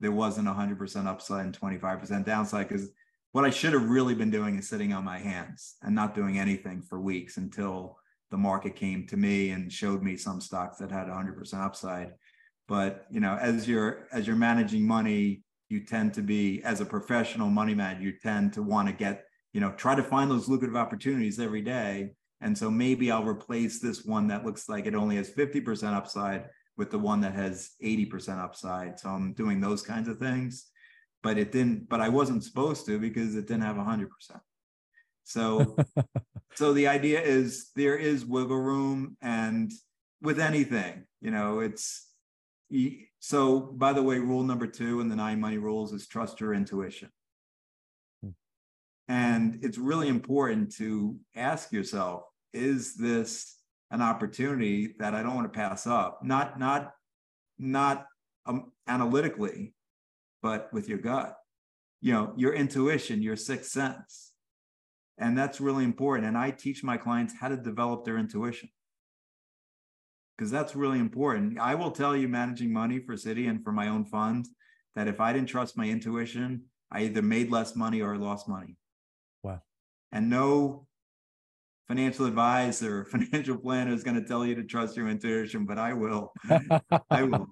there 0.00 0.12
wasn't 0.12 0.48
100% 0.48 1.06
upside 1.06 1.44
and 1.44 1.58
25% 1.58 2.24
downside 2.24 2.68
because 2.68 2.88
what 3.32 3.44
I 3.44 3.50
should 3.50 3.72
have 3.74 3.88
really 3.88 4.14
been 4.14 4.30
doing 4.30 4.58
is 4.58 4.68
sitting 4.68 4.92
on 4.92 5.04
my 5.04 5.18
hands 5.18 5.76
and 5.82 5.94
not 5.94 6.14
doing 6.14 6.38
anything 6.38 6.82
for 6.82 7.00
weeks 7.00 7.36
until 7.36 7.98
the 8.30 8.36
market 8.36 8.76
came 8.76 9.06
to 9.08 9.16
me 9.16 9.50
and 9.50 9.72
showed 9.72 10.02
me 10.02 10.16
some 10.16 10.40
stocks 10.40 10.78
that 10.78 10.90
had 10.90 11.06
100% 11.06 11.54
upside. 11.54 12.12
But 12.66 13.06
you 13.10 13.20
know, 13.20 13.36
as 13.36 13.68
you're 13.68 14.06
as 14.12 14.26
you're 14.26 14.36
managing 14.36 14.86
money, 14.86 15.42
you 15.68 15.84
tend 15.84 16.14
to 16.14 16.22
be 16.22 16.62
as 16.62 16.80
a 16.80 16.84
professional 16.84 17.50
money 17.50 17.74
man, 17.74 18.00
you 18.00 18.12
tend 18.12 18.52
to 18.54 18.62
want 18.62 18.88
to 18.88 18.94
get 18.94 19.24
you 19.52 19.60
know 19.60 19.72
try 19.72 19.94
to 19.94 20.02
find 20.02 20.30
those 20.30 20.48
lucrative 20.48 20.76
opportunities 20.76 21.40
every 21.40 21.62
day 21.62 22.12
and 22.40 22.56
so 22.56 22.70
maybe 22.70 23.10
I'll 23.10 23.24
replace 23.24 23.80
this 23.80 24.04
one 24.04 24.28
that 24.28 24.44
looks 24.44 24.68
like 24.68 24.86
it 24.86 24.94
only 24.94 25.16
has 25.16 25.30
50% 25.30 25.92
upside 25.94 26.46
with 26.76 26.90
the 26.90 26.98
one 26.98 27.20
that 27.20 27.34
has 27.34 27.72
80% 27.84 28.42
upside. 28.42 28.98
So 28.98 29.10
I'm 29.10 29.34
doing 29.34 29.60
those 29.60 29.82
kinds 29.82 30.08
of 30.08 30.18
things. 30.18 30.66
But 31.22 31.36
it 31.36 31.52
didn't, 31.52 31.90
but 31.90 32.00
I 32.00 32.08
wasn't 32.08 32.42
supposed 32.42 32.86
to 32.86 32.98
because 32.98 33.36
it 33.36 33.46
didn't 33.46 33.64
have 33.64 33.76
100%. 33.76 34.08
So, 35.24 35.76
so 36.54 36.72
the 36.72 36.88
idea 36.88 37.20
is 37.20 37.70
there 37.76 37.96
is 37.96 38.24
wiggle 38.24 38.56
room 38.56 39.18
and 39.20 39.70
with 40.22 40.40
anything, 40.40 41.04
you 41.20 41.30
know, 41.30 41.60
it's 41.60 42.06
so 43.18 43.60
by 43.60 43.92
the 43.92 44.02
way, 44.02 44.18
rule 44.18 44.42
number 44.42 44.66
two 44.66 45.00
in 45.00 45.08
the 45.08 45.16
nine 45.16 45.40
money 45.40 45.58
rules 45.58 45.92
is 45.92 46.06
trust 46.06 46.40
your 46.40 46.54
intuition. 46.54 47.10
Hmm. 48.22 48.30
And 49.08 49.58
it's 49.62 49.76
really 49.76 50.08
important 50.08 50.74
to 50.76 51.16
ask 51.36 51.70
yourself, 51.72 52.29
is 52.52 52.94
this 52.94 53.56
an 53.90 54.02
opportunity 54.02 54.94
that 54.98 55.14
I 55.14 55.22
don't 55.22 55.34
want 55.34 55.52
to 55.52 55.58
pass 55.58 55.86
up? 55.86 56.20
Not 56.22 56.58
not 56.58 56.92
not 57.58 58.06
um, 58.46 58.72
analytically, 58.86 59.74
but 60.42 60.72
with 60.72 60.88
your 60.88 60.98
gut. 60.98 61.36
You 62.00 62.12
know, 62.14 62.32
your 62.36 62.54
intuition, 62.54 63.22
your 63.22 63.36
sixth 63.36 63.70
sense. 63.70 64.32
And 65.18 65.36
that's 65.36 65.60
really 65.60 65.84
important. 65.84 66.26
And 66.26 66.38
I 66.38 66.50
teach 66.50 66.82
my 66.82 66.96
clients 66.96 67.34
how 67.38 67.48
to 67.48 67.56
develop 67.56 68.04
their 68.04 68.16
intuition 68.16 68.70
because 70.40 70.50
that's 70.50 70.74
really 70.74 70.98
important. 70.98 71.58
I 71.58 71.74
will 71.74 71.90
tell 71.90 72.16
you, 72.16 72.26
managing 72.26 72.72
money 72.72 72.98
for 72.98 73.14
Citi 73.14 73.50
and 73.50 73.62
for 73.62 73.72
my 73.72 73.88
own 73.88 74.06
fund, 74.06 74.46
that 74.96 75.06
if 75.06 75.20
I 75.20 75.34
didn't 75.34 75.50
trust 75.50 75.76
my 75.76 75.84
intuition, 75.86 76.62
I 76.90 77.02
either 77.02 77.20
made 77.20 77.50
less 77.50 77.76
money 77.76 78.00
or 78.00 78.16
lost 78.16 78.48
money. 78.48 78.78
Wow. 79.42 79.60
And 80.10 80.30
no 80.30 80.86
financial 81.90 82.26
advisor, 82.26 83.04
financial 83.10 83.58
planner 83.58 83.92
is 83.92 84.04
going 84.04 84.14
to 84.14 84.26
tell 84.26 84.46
you 84.46 84.54
to 84.54 84.62
trust 84.62 84.96
your 84.96 85.08
intuition, 85.08 85.66
but 85.66 85.76
I 85.76 85.92
will. 85.92 86.32
I 87.10 87.24
will. 87.24 87.48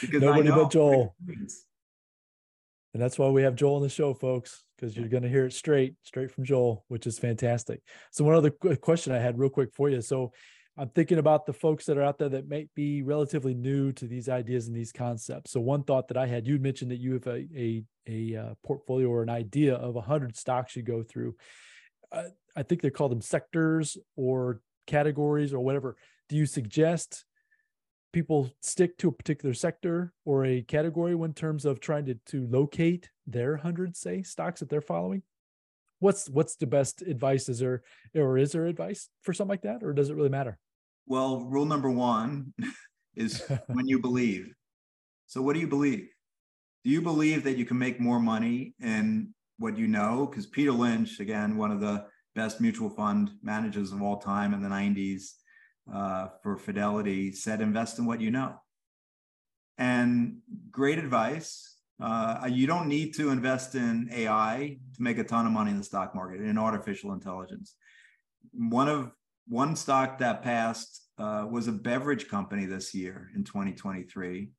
Because 0.00 0.22
Nobody 0.22 0.48
but 0.48 0.70
Joel. 0.70 1.16
And 1.28 3.02
that's 3.02 3.18
why 3.18 3.28
we 3.28 3.42
have 3.42 3.56
Joel 3.56 3.76
on 3.76 3.82
the 3.82 3.88
show, 3.88 4.14
folks, 4.14 4.62
because 4.76 4.96
you're 4.96 5.08
going 5.08 5.24
to 5.24 5.28
hear 5.28 5.46
it 5.46 5.52
straight, 5.52 5.94
straight 6.04 6.30
from 6.30 6.44
Joel, 6.44 6.84
which 6.86 7.06
is 7.08 7.18
fantastic. 7.18 7.80
So, 8.12 8.22
one 8.22 8.36
other 8.36 8.50
question 8.50 9.12
I 9.12 9.18
had, 9.18 9.38
real 9.38 9.50
quick, 9.50 9.72
for 9.72 9.88
you. 9.88 10.00
So, 10.00 10.32
I'm 10.78 10.88
thinking 10.90 11.18
about 11.18 11.44
the 11.46 11.52
folks 11.52 11.84
that 11.86 11.98
are 11.98 12.02
out 12.02 12.18
there 12.18 12.28
that 12.28 12.48
may 12.48 12.68
be 12.76 13.02
relatively 13.02 13.54
new 13.54 13.92
to 13.92 14.06
these 14.06 14.28
ideas 14.28 14.68
and 14.68 14.76
these 14.76 14.92
concepts. 14.92 15.50
So, 15.50 15.60
one 15.60 15.82
thought 15.82 16.08
that 16.08 16.16
I 16.16 16.26
had, 16.26 16.46
you 16.46 16.58
mentioned 16.58 16.92
that 16.92 17.00
you 17.00 17.14
have 17.14 17.26
a 17.26 17.46
a, 17.56 17.84
a 18.08 18.36
uh, 18.36 18.54
portfolio 18.64 19.08
or 19.08 19.22
an 19.22 19.30
idea 19.30 19.74
of 19.74 19.94
100 19.94 20.36
stocks 20.36 20.76
you 20.76 20.82
go 20.82 21.02
through. 21.02 21.34
I 22.12 22.62
think 22.62 22.82
they 22.82 22.90
call 22.90 23.08
them 23.08 23.20
sectors 23.20 23.96
or 24.16 24.60
categories 24.86 25.52
or 25.52 25.60
whatever. 25.60 25.96
Do 26.28 26.36
you 26.36 26.46
suggest 26.46 27.24
people 28.12 28.50
stick 28.60 28.98
to 28.98 29.08
a 29.08 29.12
particular 29.12 29.54
sector 29.54 30.12
or 30.24 30.44
a 30.44 30.62
category 30.62 31.12
in 31.12 31.34
terms 31.34 31.64
of 31.64 31.80
trying 31.80 32.06
to, 32.06 32.14
to 32.26 32.46
locate 32.48 33.10
their 33.26 33.56
hundred 33.56 33.96
say 33.96 34.22
stocks 34.22 34.60
that 34.60 34.68
they're 34.68 34.80
following? 34.80 35.22
What's 36.00 36.28
what's 36.30 36.56
the 36.56 36.66
best 36.66 37.02
advice? 37.02 37.48
Is 37.48 37.58
there 37.58 37.82
or 38.14 38.38
is 38.38 38.52
there 38.52 38.66
advice 38.66 39.08
for 39.22 39.32
something 39.32 39.50
like 39.50 39.62
that 39.62 39.82
or 39.82 39.92
does 39.92 40.10
it 40.10 40.16
really 40.16 40.28
matter? 40.28 40.58
Well 41.06 41.40
rule 41.40 41.66
number 41.66 41.90
one 41.90 42.54
is 43.16 43.42
when 43.68 43.86
you 43.86 44.00
believe. 44.00 44.52
So 45.26 45.42
what 45.42 45.54
do 45.54 45.60
you 45.60 45.68
believe? 45.68 46.08
Do 46.84 46.90
you 46.90 47.02
believe 47.02 47.44
that 47.44 47.58
you 47.58 47.66
can 47.66 47.78
make 47.78 48.00
more 48.00 48.18
money 48.18 48.74
in 48.80 49.34
what 49.60 49.78
you 49.78 49.86
know 49.86 50.26
because 50.26 50.46
peter 50.46 50.72
lynch 50.72 51.20
again 51.20 51.56
one 51.56 51.70
of 51.70 51.80
the 51.80 52.04
best 52.34 52.60
mutual 52.60 52.90
fund 52.90 53.30
managers 53.42 53.92
of 53.92 54.02
all 54.02 54.18
time 54.18 54.52
in 54.54 54.62
the 54.62 54.68
90s 54.68 55.34
uh, 55.92 56.28
for 56.42 56.56
Fidelity 56.56 57.32
said 57.32 57.60
invest 57.60 57.98
in 57.98 58.06
what 58.06 58.20
you 58.20 58.30
know. 58.30 58.60
And 59.78 60.38
great 60.70 60.98
advice. 60.98 61.78
Uh, 62.00 62.48
you 62.50 62.66
don't 62.66 62.88
need 62.88 63.14
to 63.14 63.30
invest 63.30 63.74
in 63.74 64.08
AI 64.12 64.78
to 64.94 65.02
make 65.02 65.18
a 65.18 65.24
ton 65.24 65.46
of 65.46 65.52
money 65.52 65.70
in 65.70 65.78
the 65.78 65.84
stock 65.84 66.14
market 66.14 66.40
in 66.40 66.56
artificial 66.56 67.12
intelligence. 67.12 67.74
One 68.52 68.88
of 68.88 69.10
one 69.48 69.74
stock 69.76 70.18
that 70.18 70.42
passed 70.42 71.02
uh, 71.18 71.46
was 71.50 71.66
a 71.66 71.72
beverage 71.72 72.28
company 72.28 72.66
this 72.66 72.94
year 72.94 73.30
in 73.34 73.44
2023 73.44 74.50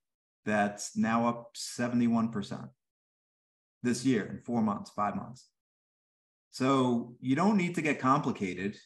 that's 0.45 0.97
now 0.97 1.27
up 1.27 1.55
71% 1.55 2.69
this 3.83 4.05
year 4.05 4.25
in 4.25 4.39
four 4.39 4.61
months, 4.61 4.91
five 4.91 5.15
months. 5.15 5.47
So 6.51 7.15
you 7.19 7.35
don't 7.35 7.57
need 7.57 7.75
to 7.75 7.81
get 7.81 7.99
complicated 7.99 8.77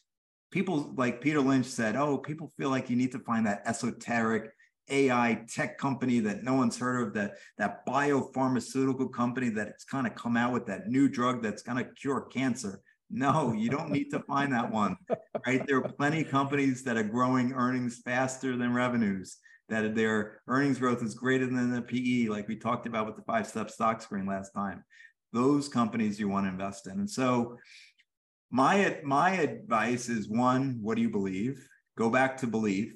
people 0.50 0.94
like 0.96 1.20
Peter 1.20 1.40
Lynch 1.40 1.66
said, 1.66 1.96
oh, 1.96 2.18
people 2.18 2.52
feel 2.56 2.70
like 2.70 2.88
you 2.88 2.96
need 2.96 3.12
to 3.12 3.18
find 3.18 3.46
that 3.46 3.62
esoteric 3.66 4.52
AI 4.88 5.44
tech 5.48 5.78
company 5.78 6.20
that 6.20 6.44
no 6.44 6.54
one's 6.54 6.78
heard 6.78 7.06
of, 7.06 7.14
that 7.14 7.34
that 7.58 7.84
biopharmaceutical 7.86 9.12
company 9.12 9.48
that's 9.48 9.84
kind 9.84 10.06
of 10.06 10.14
come 10.14 10.36
out 10.36 10.52
with 10.52 10.66
that 10.66 10.88
new 10.88 11.08
drug 11.08 11.42
that's 11.42 11.62
going 11.62 11.76
to 11.76 11.90
cure 11.92 12.22
cancer. 12.22 12.80
No, 13.10 13.52
you 13.52 13.68
don't 13.68 13.90
need 13.90 14.10
to 14.12 14.20
find 14.20 14.52
that 14.52 14.70
one, 14.70 14.96
right? 15.46 15.64
There 15.66 15.76
are 15.76 15.88
plenty 15.88 16.22
of 16.22 16.30
companies 16.30 16.82
that 16.84 16.96
are 16.96 17.04
growing 17.04 17.52
earnings 17.52 18.00
faster 18.04 18.56
than 18.56 18.72
revenues, 18.72 19.36
that 19.68 19.94
their 19.94 20.40
earnings 20.46 20.78
growth 20.78 21.02
is 21.02 21.14
greater 21.14 21.46
than 21.46 21.70
the 21.70 21.82
PE, 21.82 22.28
like 22.28 22.48
we 22.48 22.56
talked 22.56 22.86
about 22.86 23.06
with 23.06 23.16
the 23.16 23.22
five 23.22 23.46
step 23.46 23.70
stock 23.70 24.00
screen 24.00 24.26
last 24.26 24.52
time. 24.52 24.84
Those 25.32 25.68
companies 25.68 26.20
you 26.20 26.28
want 26.28 26.46
to 26.46 26.50
invest 26.50 26.86
in. 26.86 27.00
And 27.00 27.10
so 27.10 27.58
my 28.50 28.98
my 29.02 29.30
advice 29.30 30.08
is 30.08 30.28
one 30.28 30.78
what 30.80 30.96
do 30.96 31.02
you 31.02 31.10
believe 31.10 31.68
go 31.98 32.08
back 32.08 32.36
to 32.36 32.46
belief 32.46 32.92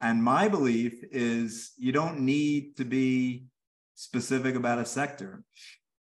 and 0.00 0.22
my 0.22 0.46
belief 0.46 1.02
is 1.10 1.72
you 1.78 1.90
don't 1.90 2.20
need 2.20 2.76
to 2.76 2.84
be 2.84 3.46
specific 3.94 4.54
about 4.54 4.78
a 4.78 4.84
sector 4.84 5.42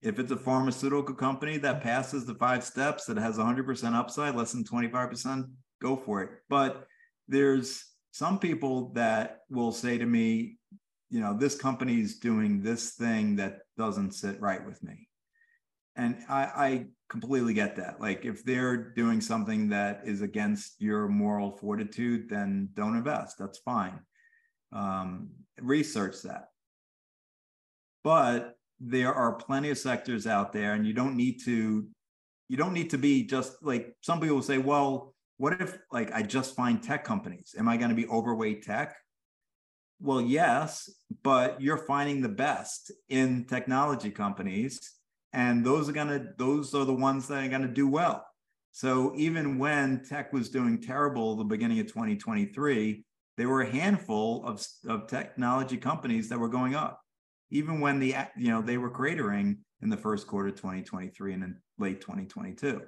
if 0.01 0.19
it's 0.19 0.31
a 0.31 0.37
pharmaceutical 0.37 1.15
company 1.15 1.57
that 1.57 1.81
passes 1.81 2.25
the 2.25 2.35
five 2.35 2.63
steps 2.63 3.05
that 3.05 3.17
has 3.17 3.37
100% 3.37 3.93
upside 3.93 4.35
less 4.35 4.51
than 4.51 4.63
25% 4.63 5.45
go 5.81 5.95
for 5.95 6.21
it 6.21 6.29
but 6.49 6.85
there's 7.29 7.85
some 8.11 8.39
people 8.39 8.91
that 8.93 9.39
will 9.49 9.71
say 9.71 9.97
to 9.97 10.05
me 10.05 10.57
you 11.09 11.19
know 11.19 11.35
this 11.37 11.55
company 11.55 11.99
is 11.99 12.19
doing 12.19 12.61
this 12.61 12.91
thing 12.91 13.35
that 13.35 13.59
doesn't 13.77 14.11
sit 14.11 14.39
right 14.41 14.65
with 14.65 14.81
me 14.83 15.07
and 15.99 16.17
I, 16.29 16.43
I 16.43 16.85
completely 17.09 17.53
get 17.53 17.75
that. 17.75 17.99
Like 17.99 18.23
if 18.23 18.43
they're 18.45 18.77
doing 18.77 19.19
something 19.19 19.69
that 19.69 20.01
is 20.05 20.21
against 20.21 20.79
your 20.79 21.09
moral 21.09 21.51
fortitude, 21.51 22.29
then 22.29 22.69
don't 22.73 22.95
invest. 22.95 23.37
That's 23.37 23.57
fine. 23.59 23.99
Um, 24.71 25.31
research 25.59 26.21
that. 26.23 26.49
But 28.03 28.55
there 28.79 29.13
are 29.13 29.33
plenty 29.33 29.71
of 29.71 29.77
sectors 29.77 30.25
out 30.25 30.53
there, 30.53 30.73
and 30.73 30.87
you 30.87 30.93
don't 30.93 31.17
need 31.17 31.43
to. 31.43 31.85
You 32.47 32.57
don't 32.57 32.73
need 32.73 32.91
to 32.91 32.97
be 32.97 33.23
just 33.23 33.61
like 33.61 33.93
some 34.01 34.21
people 34.21 34.41
say. 34.41 34.57
Well, 34.57 35.13
what 35.39 35.59
if 35.59 35.79
like 35.91 36.11
I 36.11 36.21
just 36.21 36.55
find 36.55 36.83
tech 36.83 37.03
companies? 37.03 37.55
Am 37.57 37.67
I 37.67 37.77
going 37.77 37.89
to 37.89 37.95
be 37.95 38.07
overweight 38.07 38.61
tech? 38.63 38.95
Well, 39.99 40.21
yes, 40.21 40.89
but 41.23 41.59
you're 41.59 41.77
finding 41.77 42.21
the 42.21 42.29
best 42.29 42.91
in 43.09 43.45
technology 43.45 44.11
companies 44.11 44.99
and 45.33 45.65
those 45.65 45.87
are 45.87 45.93
gonna 45.93 46.33
those 46.37 46.73
are 46.73 46.85
the 46.85 46.93
ones 46.93 47.27
that 47.27 47.43
are 47.43 47.49
gonna 47.49 47.67
do 47.67 47.87
well. 47.87 48.25
So 48.71 49.13
even 49.15 49.57
when 49.57 50.03
tech 50.03 50.31
was 50.31 50.49
doing 50.49 50.81
terrible 50.81 51.35
the 51.35 51.43
beginning 51.43 51.79
of 51.79 51.87
2023, 51.87 53.03
there 53.37 53.49
were 53.49 53.61
a 53.61 53.69
handful 53.71 54.45
of, 54.45 54.65
of 54.87 55.07
technology 55.07 55.77
companies 55.77 56.29
that 56.29 56.39
were 56.39 56.49
going 56.49 56.75
up. 56.75 57.01
Even 57.51 57.79
when 57.79 57.99
the 57.99 58.15
you 58.37 58.49
know 58.49 58.61
they 58.61 58.77
were 58.77 58.91
cratering 58.91 59.57
in 59.81 59.89
the 59.89 59.97
first 59.97 60.27
quarter 60.27 60.49
of 60.49 60.55
2023 60.55 61.33
and 61.33 61.43
in 61.43 61.57
late 61.77 62.01
2022. 62.01 62.81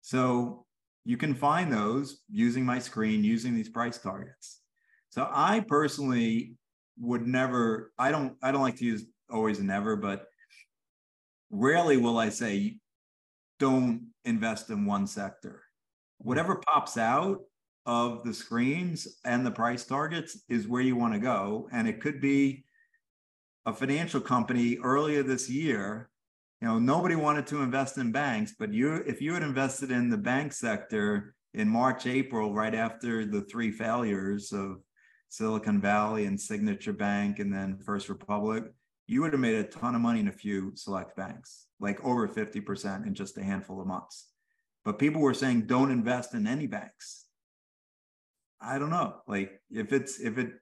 So 0.00 0.66
you 1.08 1.16
can 1.16 1.34
find 1.34 1.72
those 1.72 2.20
using 2.30 2.66
my 2.66 2.78
screen, 2.78 3.24
using 3.24 3.54
these 3.54 3.70
price 3.70 3.96
targets. 3.96 4.60
So 5.08 5.26
I 5.32 5.64
personally 5.66 6.52
would 6.98 7.26
never, 7.26 7.92
I 7.98 8.10
don't, 8.10 8.36
I 8.42 8.52
don't 8.52 8.60
like 8.60 8.76
to 8.76 8.84
use 8.84 9.06
always 9.30 9.58
and 9.58 9.68
never, 9.68 9.96
but 9.96 10.26
rarely 11.50 11.96
will 11.96 12.18
I 12.18 12.28
say, 12.28 12.76
don't 13.58 14.08
invest 14.26 14.68
in 14.68 14.84
one 14.84 15.06
sector. 15.06 15.62
Whatever 16.18 16.56
pops 16.56 16.98
out 16.98 17.38
of 17.86 18.22
the 18.22 18.34
screens 18.34 19.08
and 19.24 19.46
the 19.46 19.50
price 19.50 19.86
targets 19.86 20.42
is 20.50 20.68
where 20.68 20.82
you 20.82 20.94
want 20.94 21.14
to 21.14 21.20
go. 21.20 21.70
And 21.72 21.88
it 21.88 22.02
could 22.02 22.20
be 22.20 22.66
a 23.64 23.72
financial 23.72 24.20
company 24.20 24.76
earlier 24.84 25.22
this 25.22 25.48
year. 25.48 26.10
You 26.60 26.68
know, 26.68 26.78
nobody 26.78 27.14
wanted 27.14 27.46
to 27.48 27.62
invest 27.62 27.98
in 27.98 28.10
banks, 28.10 28.54
but 28.58 28.72
you, 28.72 28.94
if 29.06 29.20
you 29.20 29.34
had 29.34 29.42
invested 29.42 29.92
in 29.92 30.10
the 30.10 30.16
bank 30.16 30.52
sector 30.52 31.34
in 31.54 31.68
March, 31.68 32.06
April, 32.06 32.52
right 32.52 32.74
after 32.74 33.24
the 33.24 33.42
three 33.42 33.70
failures 33.70 34.52
of 34.52 34.78
Silicon 35.28 35.80
Valley 35.80 36.24
and 36.24 36.40
Signature 36.40 36.92
Bank 36.92 37.38
and 37.38 37.52
then 37.52 37.78
First 37.78 38.08
Republic, 38.08 38.64
you 39.06 39.22
would 39.22 39.32
have 39.32 39.40
made 39.40 39.54
a 39.54 39.64
ton 39.64 39.94
of 39.94 40.00
money 40.00 40.20
in 40.20 40.28
a 40.28 40.32
few 40.32 40.72
select 40.74 41.16
banks, 41.16 41.66
like 41.80 42.04
over 42.04 42.28
50% 42.28 43.06
in 43.06 43.14
just 43.14 43.38
a 43.38 43.42
handful 43.42 43.80
of 43.80 43.86
months. 43.86 44.28
But 44.84 44.98
people 44.98 45.20
were 45.20 45.34
saying 45.34 45.62
don't 45.66 45.90
invest 45.90 46.34
in 46.34 46.46
any 46.46 46.66
banks. 46.66 47.26
I 48.60 48.78
don't 48.78 48.90
know. 48.90 49.16
Like 49.26 49.60
if 49.70 49.92
it's 49.92 50.18
if 50.18 50.38
it 50.38 50.52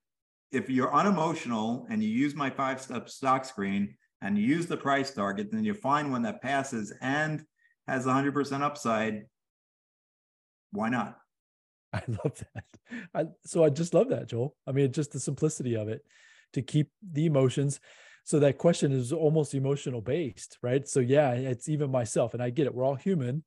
if 0.52 0.68
you're 0.70 0.94
unemotional 0.94 1.86
and 1.90 2.02
you 2.02 2.08
use 2.08 2.34
my 2.34 2.50
five 2.50 2.80
step 2.80 3.08
stock 3.08 3.44
screen 3.44 3.96
and 4.26 4.36
you 4.36 4.44
use 4.44 4.66
the 4.66 4.76
price 4.76 5.12
target, 5.12 5.52
then 5.52 5.64
you 5.64 5.72
find 5.72 6.10
one 6.10 6.22
that 6.22 6.42
passes 6.42 6.92
and 7.00 7.44
has 7.86 8.06
100% 8.06 8.60
upside. 8.60 9.22
Why 10.72 10.88
not? 10.88 11.18
I 11.92 12.02
love 12.08 12.42
that. 12.54 12.64
I, 13.14 13.26
so 13.44 13.62
I 13.64 13.70
just 13.70 13.94
love 13.94 14.08
that, 14.08 14.28
Joel. 14.28 14.56
I 14.66 14.72
mean, 14.72 14.90
just 14.92 15.12
the 15.12 15.20
simplicity 15.20 15.76
of 15.76 15.88
it 15.88 16.04
to 16.54 16.62
keep 16.62 16.90
the 17.12 17.26
emotions 17.26 17.80
so 18.24 18.40
that 18.40 18.58
question 18.58 18.90
is 18.90 19.12
almost 19.12 19.54
emotional 19.54 20.00
based 20.00 20.58
right 20.62 20.88
so 20.88 21.00
yeah 21.00 21.32
it's 21.32 21.68
even 21.68 21.90
myself 21.90 22.34
and 22.34 22.42
i 22.42 22.50
get 22.50 22.66
it 22.66 22.74
we're 22.74 22.84
all 22.84 22.94
human 22.94 23.44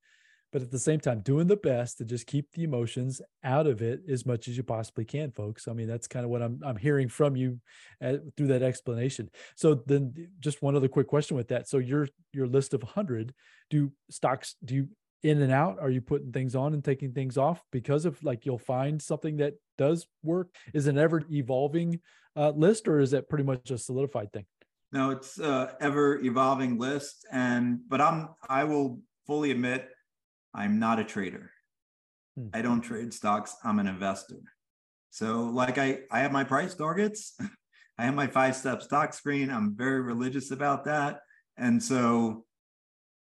but 0.52 0.62
at 0.62 0.72
the 0.72 0.80
same 0.80 1.00
time 1.00 1.20
doing 1.20 1.48
the 1.48 1.56
best 1.56 1.98
to 1.98 2.06
just 2.06 2.28
keep 2.28 2.52
the 2.52 2.64
emotions 2.64 3.22
out 3.44 3.68
of 3.68 3.82
it 3.82 4.02
as 4.10 4.26
much 4.26 4.48
as 4.48 4.58
you 4.58 4.64
possibly 4.64 5.06
can 5.06 5.32
folks. 5.32 5.68
I 5.68 5.74
mean 5.74 5.88
that's 5.88 6.08
kind 6.08 6.26
of 6.26 6.32
what 6.32 6.42
i'm, 6.42 6.60
I'm 6.64 6.78
hearing 6.78 7.10
from 7.10 7.36
you 7.36 7.60
at, 8.02 8.16
uh, 8.16 8.18
through 8.36 8.48
that 8.48 8.64
explanation. 8.64 9.30
So 9.56 9.76
then 9.86 10.14
just 10.40 10.62
one 10.62 10.76
other 10.76 10.88
quick 10.88 11.08
question 11.08 11.38
with 11.38 11.50
that. 11.50 11.68
So 11.68 11.78
your 11.78 12.08
your 12.34 12.48
list 12.48 12.74
of 12.74 12.84
100 12.84 13.34
do 13.70 13.92
stocks 14.10 14.56
do 14.64 14.76
you 14.76 14.88
in 15.22 15.42
and 15.42 15.52
out? 15.52 15.78
Are 15.82 15.90
you 15.90 16.02
putting 16.02 16.32
things 16.32 16.56
on 16.56 16.74
and 16.74 16.84
taking 16.84 17.12
things 17.12 17.38
off 17.38 17.62
because 17.72 18.06
of 18.06 18.24
like 18.24 18.46
you'll 18.46 18.58
find 18.58 19.02
something 19.02 19.38
that 19.38 19.56
does 19.78 20.08
work? 20.24 20.50
Is 20.74 20.88
an 20.88 20.98
ever 20.98 21.24
evolving 21.32 22.00
uh, 22.36 22.52
list 22.52 22.88
or 22.88 23.00
is 23.00 23.12
that 23.12 23.30
pretty 23.30 23.44
much 23.44 23.70
a 23.72 23.78
solidified 23.78 24.32
thing? 24.32 24.46
No, 24.92 25.12
it's 25.12 25.40
ever 25.40 26.18
evolving 26.20 26.80
list, 26.80 27.28
and 27.32 27.80
but 27.88 28.02
I'm 28.02 28.30
I 28.48 28.64
will 28.64 29.02
fully 29.28 29.52
admit 29.52 29.88
I'm 30.60 30.78
not 30.78 31.00
a 31.00 31.06
trader. 31.06 31.52
Hmm. 32.36 32.50
I 32.54 32.62
don't 32.62 32.82
trade 32.82 33.14
stocks. 33.14 33.56
I'm 33.64 33.80
an 33.80 33.88
investor. 33.88 34.42
So, 35.10 35.44
like 35.46 35.78
I, 35.78 36.02
I 36.12 36.20
have 36.20 36.34
my 36.34 36.44
price 36.44 36.76
targets. 36.76 37.36
I 37.98 38.04
have 38.04 38.14
my 38.14 38.28
five 38.28 38.56
step 38.56 38.82
stock 38.82 39.14
screen. 39.14 39.50
I'm 39.50 39.76
very 39.76 40.02
religious 40.02 40.52
about 40.52 40.86
that. 40.86 41.22
And 41.58 41.82
so 41.82 42.46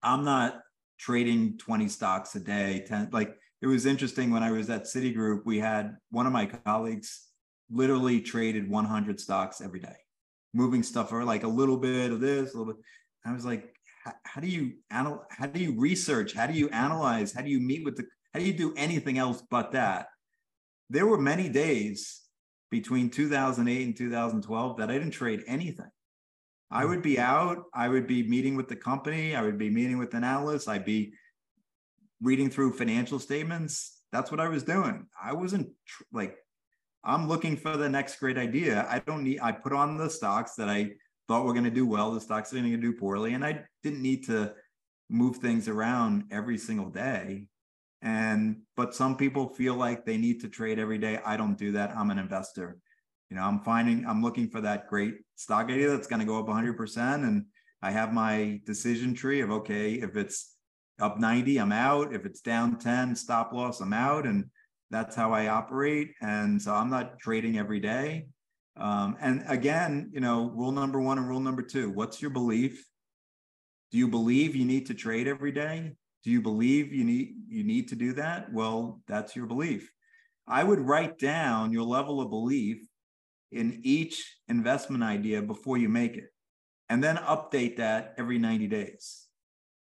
I'm 0.02 0.24
not 0.24 0.60
trading 0.98 1.56
20 1.58 1.88
stocks 1.88 2.34
a 2.34 2.40
day. 2.40 2.84
10, 2.86 3.10
like 3.12 3.36
it 3.62 3.66
was 3.66 3.86
interesting 3.86 4.30
when 4.30 4.42
I 4.42 4.50
was 4.50 4.68
at 4.68 4.84
Citigroup, 4.84 5.42
we 5.44 5.58
had 5.58 5.96
one 6.10 6.26
of 6.26 6.32
my 6.32 6.46
colleagues 6.46 7.28
literally 7.70 8.20
traded 8.20 8.68
100 8.68 9.20
stocks 9.20 9.60
every 9.60 9.80
day, 9.80 9.96
moving 10.52 10.82
stuff 10.82 11.12
or 11.12 11.24
like 11.24 11.42
a 11.42 11.48
little 11.48 11.78
bit 11.78 12.12
of 12.12 12.20
this, 12.20 12.54
a 12.54 12.58
little 12.58 12.74
bit. 12.74 12.82
I 13.24 13.32
was 13.32 13.44
like, 13.44 13.74
how 14.24 14.40
do 14.40 14.46
you 14.46 14.74
anal- 14.92 15.26
how 15.30 15.46
do 15.46 15.60
you 15.60 15.78
research? 15.78 16.32
How 16.32 16.46
do 16.46 16.54
you 16.54 16.68
analyze? 16.68 17.32
How 17.32 17.42
do 17.42 17.50
you 17.50 17.60
meet 17.60 17.84
with 17.84 17.96
the 17.96 18.06
how 18.32 18.40
do 18.40 18.46
you 18.46 18.52
do 18.52 18.72
anything 18.76 19.18
else 19.18 19.42
but 19.50 19.72
that? 19.72 20.06
There 20.88 21.06
were 21.06 21.18
many 21.18 21.48
days 21.48 22.22
between 22.70 23.10
2008 23.10 23.86
and 23.86 23.96
2012 23.96 24.76
that 24.78 24.90
I 24.90 24.94
didn't 24.94 25.10
trade 25.10 25.42
anything. 25.46 25.90
I 26.70 26.84
would 26.84 27.02
be 27.02 27.18
out, 27.18 27.64
I 27.74 27.88
would 27.88 28.06
be 28.06 28.22
meeting 28.22 28.54
with 28.54 28.68
the 28.68 28.76
company, 28.76 29.34
I 29.34 29.42
would 29.42 29.58
be 29.58 29.70
meeting 29.70 29.98
with 29.98 30.14
an 30.14 30.22
analyst, 30.22 30.68
I'd 30.68 30.84
be 30.84 31.12
reading 32.22 32.48
through 32.48 32.74
financial 32.74 33.18
statements. 33.18 34.02
That's 34.12 34.30
what 34.30 34.40
I 34.40 34.48
was 34.48 34.62
doing. 34.62 35.06
I 35.20 35.32
wasn't 35.32 35.70
tr- 35.86 36.04
like, 36.12 36.36
I'm 37.02 37.26
looking 37.26 37.56
for 37.56 37.76
the 37.76 37.88
next 37.88 38.20
great 38.20 38.38
idea. 38.38 38.86
I 38.88 39.00
don't 39.00 39.24
need, 39.24 39.40
I 39.40 39.50
put 39.50 39.72
on 39.72 39.96
the 39.96 40.10
stocks 40.10 40.54
that 40.56 40.68
I 40.68 40.92
thought 41.30 41.44
were 41.44 41.52
going 41.52 41.62
to 41.62 41.70
do 41.70 41.86
well, 41.86 42.10
the 42.10 42.20
stocks 42.20 42.52
are 42.52 42.56
going 42.56 42.72
to 42.72 42.76
do 42.76 42.92
poorly. 42.92 43.34
And 43.34 43.44
I 43.44 43.62
didn't 43.84 44.02
need 44.02 44.26
to 44.26 44.52
move 45.08 45.36
things 45.36 45.68
around 45.68 46.24
every 46.32 46.58
single 46.58 46.90
day. 46.90 47.46
And 48.02 48.62
but 48.76 48.96
some 48.96 49.16
people 49.16 49.54
feel 49.54 49.76
like 49.76 50.04
they 50.04 50.16
need 50.16 50.40
to 50.40 50.48
trade 50.48 50.80
every 50.80 50.98
day. 50.98 51.20
I 51.24 51.36
don't 51.36 51.56
do 51.56 51.70
that. 51.72 51.96
I'm 51.96 52.10
an 52.10 52.18
investor. 52.18 52.78
You 53.28 53.36
know, 53.36 53.44
I'm 53.44 53.60
finding 53.60 54.04
I'm 54.06 54.24
looking 54.24 54.50
for 54.50 54.60
that 54.62 54.88
great 54.88 55.18
stock 55.36 55.66
idea 55.66 55.90
that's 55.90 56.08
going 56.08 56.18
to 56.18 56.26
go 56.26 56.40
up 56.40 56.48
100%. 56.48 56.98
And 56.98 57.44
I 57.80 57.92
have 57.92 58.12
my 58.12 58.60
decision 58.66 59.14
tree 59.14 59.40
of 59.40 59.52
okay, 59.52 59.92
if 59.92 60.16
it's 60.16 60.56
up 61.00 61.20
90, 61.20 61.58
I'm 61.58 61.70
out. 61.70 62.12
If 62.12 62.26
it's 62.26 62.40
down 62.40 62.76
10, 62.76 63.14
stop 63.14 63.52
loss, 63.52 63.80
I'm 63.80 63.92
out. 63.92 64.26
And 64.26 64.46
that's 64.90 65.14
how 65.14 65.32
I 65.32 65.46
operate. 65.46 66.10
And 66.20 66.60
so 66.60 66.74
I'm 66.74 66.90
not 66.90 67.20
trading 67.20 67.56
every 67.56 67.78
day. 67.78 68.26
Um, 68.76 69.16
and 69.20 69.44
again, 69.48 70.10
you 70.12 70.20
know, 70.20 70.50
rule 70.54 70.72
number 70.72 71.00
one 71.00 71.18
and 71.18 71.28
rule 71.28 71.40
number 71.40 71.62
two 71.62 71.90
what's 71.90 72.22
your 72.22 72.30
belief? 72.30 72.86
Do 73.90 73.98
you 73.98 74.08
believe 74.08 74.54
you 74.54 74.64
need 74.64 74.86
to 74.86 74.94
trade 74.94 75.26
every 75.26 75.52
day? 75.52 75.92
Do 76.24 76.30
you 76.30 76.40
believe 76.40 76.92
you 76.92 77.04
need 77.04 77.34
you 77.48 77.64
need 77.64 77.88
to 77.88 77.96
do 77.96 78.12
that? 78.14 78.52
Well, 78.52 79.00
that's 79.08 79.34
your 79.34 79.46
belief. 79.46 79.90
I 80.46 80.64
would 80.64 80.80
write 80.80 81.18
down 81.18 81.72
your 81.72 81.84
level 81.84 82.20
of 82.20 82.30
belief 82.30 82.78
in 83.52 83.80
each 83.82 84.36
investment 84.48 85.02
idea 85.02 85.42
before 85.42 85.76
you 85.76 85.88
make 85.88 86.16
it 86.16 86.30
and 86.88 87.02
then 87.02 87.16
update 87.18 87.76
that 87.76 88.14
every 88.18 88.38
90 88.38 88.66
days. 88.66 89.26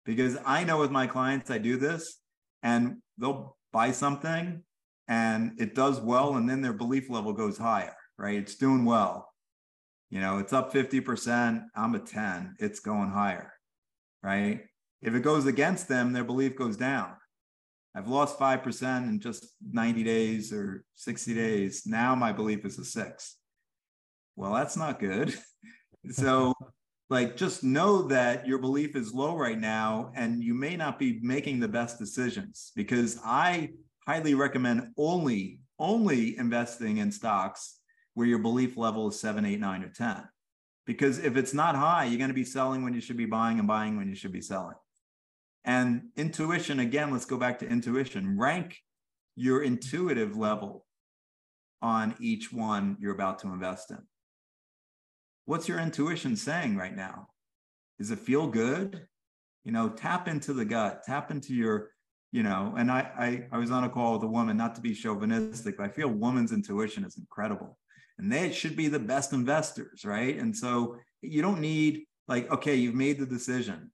Because 0.06 0.38
I 0.46 0.64
know 0.64 0.80
with 0.80 0.92
my 0.92 1.08
clients 1.08 1.50
I 1.50 1.58
do 1.58 1.78
this 1.78 2.20
and 2.64 2.98
they'll 3.18 3.58
buy 3.72 3.92
something 3.92 4.64
and 5.08 5.54
it 5.60 5.74
does 5.74 6.02
well 6.02 6.36
and 6.36 6.50
then 6.50 6.62
their 6.62 6.74
belief 6.74 7.10
level 7.10 7.34
goes 7.34 7.58
higher, 7.58 7.96
right? 8.22 8.38
It's 8.38 8.56
doing 8.56 8.86
well. 8.86 9.34
You 10.12 10.20
know, 10.20 10.38
it's 10.38 10.54
up 10.54 10.74
50%, 10.74 11.64
I'm 11.76 11.96
a 11.96 12.00
10, 12.00 12.56
it's 12.60 12.80
going 12.80 13.10
higher, 13.10 13.54
right? 14.22 14.62
If 15.02 15.16
it 15.16 15.22
goes 15.22 15.46
against 15.46 15.88
them, 15.88 16.14
their 16.14 16.24
belief 16.24 16.56
goes 16.56 16.78
down. 16.78 17.14
I've 17.96 18.08
lost 18.08 18.38
5% 18.38 19.10
in 19.10 19.20
just 19.20 19.48
90 19.72 20.04
days 20.04 20.54
or 20.54 20.84
60 20.96 21.34
days. 21.34 21.84
Now 21.86 22.14
my 22.14 22.32
belief 22.32 22.66
is 22.66 22.78
a 22.78 22.86
six. 22.86 23.38
Well, 24.36 24.54
that's 24.54 24.78
not 24.78 25.00
good. 25.00 25.34
so, 26.12 26.54
like, 27.10 27.36
just 27.36 27.64
know 27.64 28.04
that 28.04 28.48
your 28.48 28.60
belief 28.60 28.96
is 28.96 29.14
low 29.14 29.36
right 29.36 29.60
now 29.60 30.12
and 30.16 30.44
you 30.44 30.54
may 30.54 30.78
not 30.78 31.00
be 31.00 31.20
making 31.22 31.60
the 31.60 31.68
best 31.68 32.00
decisions 32.00 32.72
because 32.76 33.20
I 33.26 33.72
highly 34.08 34.36
recommend 34.36 34.90
only, 34.98 35.60
only 35.80 36.38
investing 36.38 36.98
in 36.98 37.12
stocks 37.12 37.81
where 38.14 38.28
your 38.28 38.40
belief 38.40 38.78
level 38.78 39.08
is 39.08 39.20
seven, 39.20 39.46
eight, 39.46 39.60
nine, 39.60 39.84
or 39.84 39.90
10. 39.90 40.24
Because 40.86 41.20
if 41.20 41.38
it's 41.38 41.54
not 41.54 41.76
high, 41.76 42.06
you're 42.06 42.18
going 42.18 42.30
to 42.30 42.34
be 42.34 42.44
selling 42.44 42.84
when 42.84 42.94
you 42.94 43.02
should 43.02 43.18
be 43.18 43.26
buying 43.26 43.60
and 43.60 43.68
buying 43.68 43.98
when 43.98 44.10
you 44.10 44.16
should 44.16 44.34
be 44.34 44.42
selling. 44.42 44.76
And 45.64 46.10
intuition, 46.16 46.80
again, 46.80 47.12
let's 47.12 47.26
go 47.26 47.38
back 47.38 47.60
to 47.60 47.68
intuition. 47.68 48.38
Rank 48.38 48.78
your 49.36 49.64
intuitive 49.64 50.36
level 50.36 50.86
on 51.82 52.16
each 52.20 52.52
one 52.52 52.98
you're 53.00 53.14
about 53.14 53.40
to 53.40 53.48
invest 53.48 53.92
in. 53.92 54.00
What's 55.46 55.68
your 55.68 55.80
intuition 55.80 56.36
saying 56.36 56.78
right 56.78 56.96
now? 56.96 57.28
Does 58.00 58.12
it 58.12 58.20
feel 58.20 58.48
good? 58.48 59.06
You 59.64 59.72
know, 59.72 59.90
tap 59.90 60.28
into 60.28 60.54
the 60.54 60.66
gut, 60.66 61.04
tap 61.06 61.30
into 61.30 61.54
your, 61.54 61.90
you 62.32 62.42
know, 62.42 62.74
and 62.78 62.92
I 62.92 63.00
I, 63.18 63.48
I 63.52 63.58
was 63.58 63.70
on 63.70 63.84
a 63.84 63.90
call 63.90 64.14
with 64.14 64.24
a 64.24 64.28
woman, 64.28 64.58
not 64.58 64.76
to 64.76 64.82
be 64.82 64.94
chauvinistic, 64.94 65.78
but 65.78 65.86
I 65.86 65.90
feel 65.90 66.08
woman's 66.08 66.52
intuition 66.52 67.04
is 67.04 67.18
incredible. 67.18 67.78
And 68.22 68.32
they 68.32 68.52
should 68.54 68.78
be 68.78 68.88
the 68.88 69.00
best 69.00 69.34
investors, 69.34 70.06
right? 70.06 70.38
And 70.38 70.56
so 70.56 70.96
you 71.22 71.42
don't 71.42 71.60
need 71.60 72.06
like, 72.28 72.50
okay, 72.52 72.76
you've 72.76 72.96
made 72.96 73.20
the 73.20 73.26
decision 73.26 73.92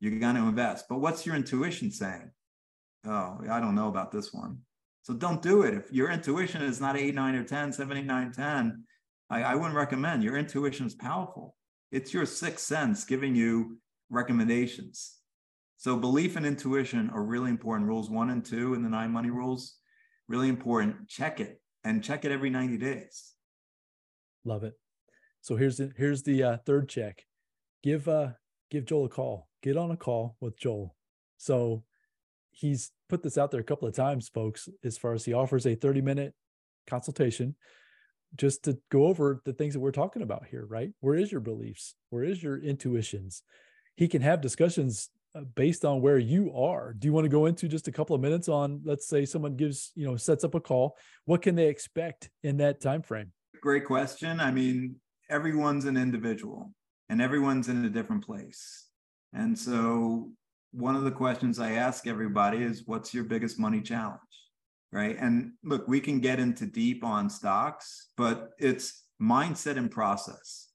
you're 0.00 0.18
going 0.18 0.36
to 0.36 0.42
invest. 0.42 0.86
But 0.88 1.00
what's 1.00 1.26
your 1.26 1.34
intuition 1.34 1.90
saying? 1.90 2.30
Oh, 3.06 3.38
I 3.50 3.60
don't 3.60 3.74
know 3.74 3.88
about 3.88 4.12
this 4.12 4.32
one. 4.32 4.58
So 5.02 5.14
don't 5.14 5.42
do 5.42 5.62
it. 5.62 5.74
If 5.74 5.92
your 5.92 6.10
intuition 6.10 6.62
is 6.62 6.80
not 6.80 6.96
eight, 6.96 7.14
nine, 7.14 7.34
or 7.34 7.44
10, 7.44 7.72
seven, 7.72 7.96
eight, 7.96 8.04
nine, 8.04 8.32
10, 8.32 8.84
I, 9.30 9.42
I 9.42 9.54
wouldn't 9.54 9.74
recommend. 9.74 10.22
Your 10.22 10.36
intuition 10.36 10.86
is 10.86 10.94
powerful. 10.94 11.54
It's 11.90 12.12
your 12.12 12.26
sixth 12.26 12.66
sense 12.66 13.04
giving 13.04 13.34
you 13.34 13.78
recommendations. 14.10 15.14
So 15.76 15.96
belief 15.96 16.36
and 16.36 16.44
intuition 16.44 17.10
are 17.10 17.22
really 17.22 17.50
important. 17.50 17.88
Rules 17.88 18.10
one 18.10 18.30
and 18.30 18.44
two 18.44 18.74
in 18.74 18.82
the 18.82 18.88
nine 18.88 19.12
money 19.12 19.30
rules, 19.30 19.76
really 20.28 20.48
important. 20.48 21.08
Check 21.08 21.40
it 21.40 21.60
and 21.84 22.02
check 22.02 22.24
it 22.24 22.32
every 22.32 22.50
90 22.50 22.76
days. 22.78 23.32
Love 24.44 24.64
it. 24.64 24.74
So 25.40 25.56
here's 25.56 25.76
the 25.76 25.92
here's 25.96 26.22
the 26.22 26.42
uh, 26.42 26.56
third 26.66 26.88
check. 26.88 27.24
Give 27.82 28.08
uh 28.08 28.30
give 28.70 28.84
Joel 28.84 29.06
a 29.06 29.08
call 29.08 29.48
get 29.62 29.76
on 29.76 29.90
a 29.90 29.96
call 29.96 30.36
with 30.40 30.58
Joel. 30.58 30.94
So 31.36 31.84
he's 32.50 32.90
put 33.08 33.22
this 33.22 33.38
out 33.38 33.50
there 33.50 33.60
a 33.60 33.64
couple 33.64 33.88
of 33.88 33.94
times, 33.94 34.28
folks, 34.28 34.68
as 34.84 34.98
far 34.98 35.12
as 35.12 35.24
he 35.24 35.32
offers 35.32 35.66
a 35.66 35.74
30 35.74 36.00
minute 36.00 36.34
consultation 36.86 37.54
just 38.36 38.64
to 38.64 38.78
go 38.90 39.06
over 39.06 39.40
the 39.44 39.52
things 39.52 39.74
that 39.74 39.80
we're 39.80 39.90
talking 39.90 40.22
about 40.22 40.46
here, 40.50 40.66
right? 40.66 40.90
Where 41.00 41.14
is 41.14 41.32
your 41.32 41.40
beliefs? 41.40 41.94
Where 42.10 42.24
is 42.24 42.42
your 42.42 42.58
intuitions? 42.58 43.42
He 43.96 44.06
can 44.06 44.20
have 44.20 44.42
discussions 44.42 45.08
uh, 45.34 45.40
based 45.54 45.84
on 45.84 46.02
where 46.02 46.18
you 46.18 46.54
are. 46.54 46.92
Do 46.92 47.06
you 47.06 47.12
want 47.12 47.24
to 47.24 47.30
go 47.30 47.46
into 47.46 47.68
just 47.68 47.88
a 47.88 47.92
couple 47.92 48.14
of 48.14 48.22
minutes 48.22 48.48
on 48.48 48.82
let's 48.84 49.08
say 49.08 49.24
someone 49.24 49.56
gives, 49.56 49.92
you 49.94 50.06
know, 50.06 50.16
sets 50.16 50.44
up 50.44 50.54
a 50.54 50.60
call, 50.60 50.96
what 51.24 51.42
can 51.42 51.54
they 51.54 51.68
expect 51.68 52.28
in 52.42 52.58
that 52.58 52.80
time 52.80 53.02
frame? 53.02 53.32
Great 53.60 53.84
question. 53.84 54.40
I 54.40 54.50
mean, 54.50 54.96
everyone's 55.28 55.84
an 55.84 55.96
individual 55.96 56.72
and 57.08 57.20
everyone's 57.20 57.68
in 57.68 57.84
a 57.84 57.90
different 57.90 58.24
place. 58.24 58.86
And 59.32 59.58
so 59.58 60.30
one 60.72 60.94
of 60.94 61.04
the 61.04 61.10
questions 61.10 61.58
I 61.58 61.72
ask 61.72 62.06
everybody 62.06 62.62
is 62.62 62.84
what's 62.86 63.12
your 63.12 63.24
biggest 63.24 63.58
money 63.58 63.80
challenge? 63.80 64.20
Right. 64.90 65.16
And 65.18 65.52
look, 65.62 65.86
we 65.86 66.00
can 66.00 66.20
get 66.20 66.40
into 66.40 66.66
deep 66.66 67.04
on 67.04 67.28
stocks, 67.28 68.08
but 68.16 68.50
it's 68.58 69.04
mindset 69.20 69.76
and 69.76 69.90
process. 69.90 70.68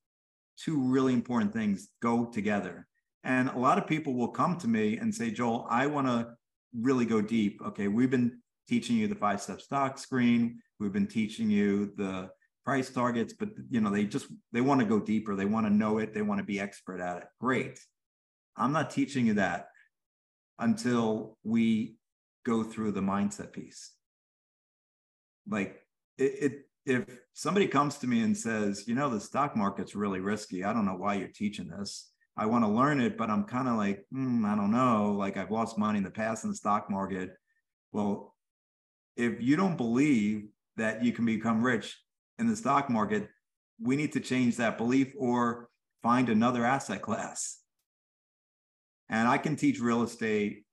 Two 0.58 0.80
really 0.80 1.13
important 1.13 1.52
things 1.52 1.89
go 2.02 2.26
together. 2.26 2.88
And 3.24 3.50
a 3.50 3.58
lot 3.58 3.78
of 3.78 3.88
people 3.88 4.13
will 4.13 4.28
come 4.28 4.58
to 4.60 4.67
me 4.67 4.98
and 4.98 5.13
say, 5.13 5.32
Joel, 5.32 5.65
I 5.69 5.88
want 5.88 6.08
to 6.08 6.34
really 6.80 7.06
go 7.06 7.22
deep. 7.22 7.60
Okay, 7.65 7.88
we've 7.88 8.12
been 8.12 8.39
teaching 8.67 8.98
you 8.98 9.08
the 9.08 9.15
five 9.15 9.41
step 9.41 9.62
stock 9.62 9.98
screen, 9.98 10.60
we've 10.80 10.93
been 10.93 11.08
teaching 11.08 11.50
you 11.50 11.93
the 11.96 12.30
price 12.65 12.89
targets, 12.89 13.34
but 13.34 13.49
you 13.69 13.82
know, 13.82 13.89
they 13.89 14.06
just 14.06 14.28
they 14.52 14.62
want 14.62 14.80
to 14.80 14.86
go 14.86 14.99
deeper, 14.99 15.36
they 15.36 15.45
want 15.45 15.65
to 15.65 15.73
know 15.73 15.97
it, 15.97 16.13
they 16.13 16.21
want 16.21 16.39
to 16.39 16.45
be 16.45 16.60
expert 16.60 16.99
at 16.99 17.17
it. 17.17 17.23
Great. 17.39 17.80
I'm 18.56 18.71
not 18.71 18.91
teaching 18.91 19.26
you 19.26 19.36
that 19.36 19.67
until 20.60 21.38
we 21.43 21.95
go 22.45 22.63
through 22.63 22.91
the 22.91 23.02
mindset 23.02 23.52
piece. 23.52 23.91
Like 25.49 25.82
it, 26.17 26.36
it 26.41 26.65
if 26.86 27.19
somebody 27.34 27.67
comes 27.67 27.97
to 27.97 28.08
me 28.08 28.21
and 28.21 28.38
says, 28.38 28.88
you 28.88 28.95
know, 28.95 29.10
the 29.10 29.19
stock 29.19 29.56
market's 29.56 29.95
really 29.95 30.19
risky. 30.19 30.63
I 30.63 30.73
don't 30.73 30.86
know 30.86 30.95
why 30.95 31.15
you're 31.15 31.30
teaching 31.30 31.69
this. 31.69 32.12
I 32.36 32.45
want 32.45 32.63
to 32.65 32.69
learn 32.69 32.99
it, 32.99 33.17
but 33.17 33.30
I'm 33.30 33.45
kind 33.45 33.67
of 33.67 33.76
like, 33.76 34.06
mm, 34.13 34.45
I 34.45 34.56
don't 34.56 34.71
know. 34.71 35.15
Like 35.17 35.38
I've 35.38 35.52
lost 35.52 35.78
money 35.78 35.99
in 35.99 36.04
the 36.04 36.12
past 36.12 36.43
in 36.43 36.49
the 36.49 36.56
stock 36.56 36.89
market. 36.89 37.32
Well, 37.91 38.36
if 39.15 39.41
you 39.41 39.56
don't 39.56 39.78
believe 39.78 40.47
that 40.78 41.04
you 41.04 41.13
can 41.13 41.26
become 41.26 41.63
rich 41.63 41.97
in 42.39 42.48
the 42.48 42.56
stock 42.56 42.89
market, 42.89 43.30
we 43.82 43.96
need 43.96 44.13
to 44.13 44.19
change 44.19 44.58
that 44.58 44.78
belief 44.78 45.13
or 45.17 45.69
find 46.02 46.30
another 46.30 46.65
asset 46.65 47.02
class 47.02 47.60
and 49.10 49.28
I 49.28 49.38
can 49.38 49.56
teach 49.56 49.80
real 49.80 50.04
estate 50.04 50.63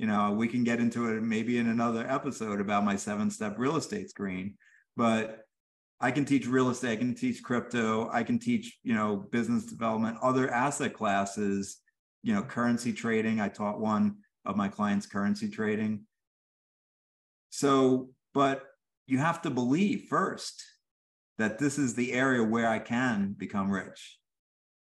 you 0.00 0.06
know, 0.06 0.30
we 0.30 0.48
can 0.48 0.64
get 0.64 0.80
into 0.80 1.14
it 1.14 1.22
maybe 1.22 1.58
in 1.58 1.68
another 1.68 2.06
episode 2.08 2.58
about 2.58 2.86
my 2.86 2.96
seven 2.96 3.30
step 3.30 3.56
real 3.58 3.76
estate 3.76 4.08
screen, 4.08 4.54
but 4.96 5.44
I 6.00 6.10
can 6.10 6.24
teach 6.24 6.46
real 6.46 6.70
estate, 6.70 6.92
I 6.92 6.96
can 6.96 7.14
teach 7.14 7.42
crypto, 7.42 8.08
I 8.10 8.22
can 8.22 8.38
teach, 8.38 8.78
you 8.82 8.94
know, 8.94 9.14
business 9.30 9.66
development, 9.66 10.16
other 10.22 10.50
asset 10.50 10.94
classes, 10.94 11.82
you 12.22 12.32
know, 12.32 12.40
currency 12.40 12.94
trading. 12.94 13.42
I 13.42 13.48
taught 13.48 13.78
one 13.78 14.16
of 14.46 14.56
my 14.56 14.68
clients 14.68 15.04
currency 15.04 15.50
trading. 15.50 16.06
So, 17.50 18.08
but 18.32 18.62
you 19.06 19.18
have 19.18 19.42
to 19.42 19.50
believe 19.50 20.06
first 20.08 20.64
that 21.40 21.58
this 21.58 21.78
is 21.78 21.94
the 21.94 22.12
area 22.12 22.44
where 22.44 22.68
I 22.68 22.78
can 22.78 23.34
become 23.36 23.70
rich. 23.70 24.18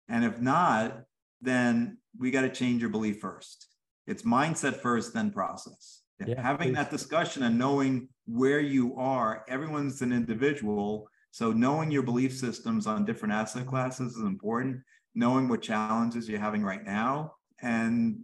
And 0.10 0.26
if 0.26 0.42
not, 0.42 1.04
then 1.40 2.00
we 2.18 2.32
got 2.32 2.42
to 2.42 2.50
change 2.50 2.82
your 2.82 2.90
belief 2.90 3.20
first. 3.20 3.68
It's 4.08 4.24
mindset 4.24 4.78
first, 4.78 5.14
then 5.14 5.30
process. 5.32 6.02
Yeah, 6.26 6.42
Having 6.42 6.70
please. 6.70 6.76
that 6.78 6.90
discussion 6.90 7.44
and 7.44 7.60
knowing 7.60 8.10
where 8.26 8.60
you 8.60 8.96
are, 8.96 9.46
everyone's 9.48 10.02
an 10.02 10.12
individual. 10.12 11.08
So 11.30 11.52
knowing 11.52 11.92
your 11.92 12.02
belief 12.02 12.36
systems 12.36 12.88
on 12.88 13.06
different 13.06 13.36
asset 13.36 13.68
classes 13.68 14.16
is 14.16 14.24
important. 14.24 14.82
Knowing 15.14 15.48
what 15.48 15.62
challenges 15.62 16.28
you're 16.28 16.40
having 16.40 16.64
right 16.64 16.84
now 16.84 17.34
and 17.62 18.18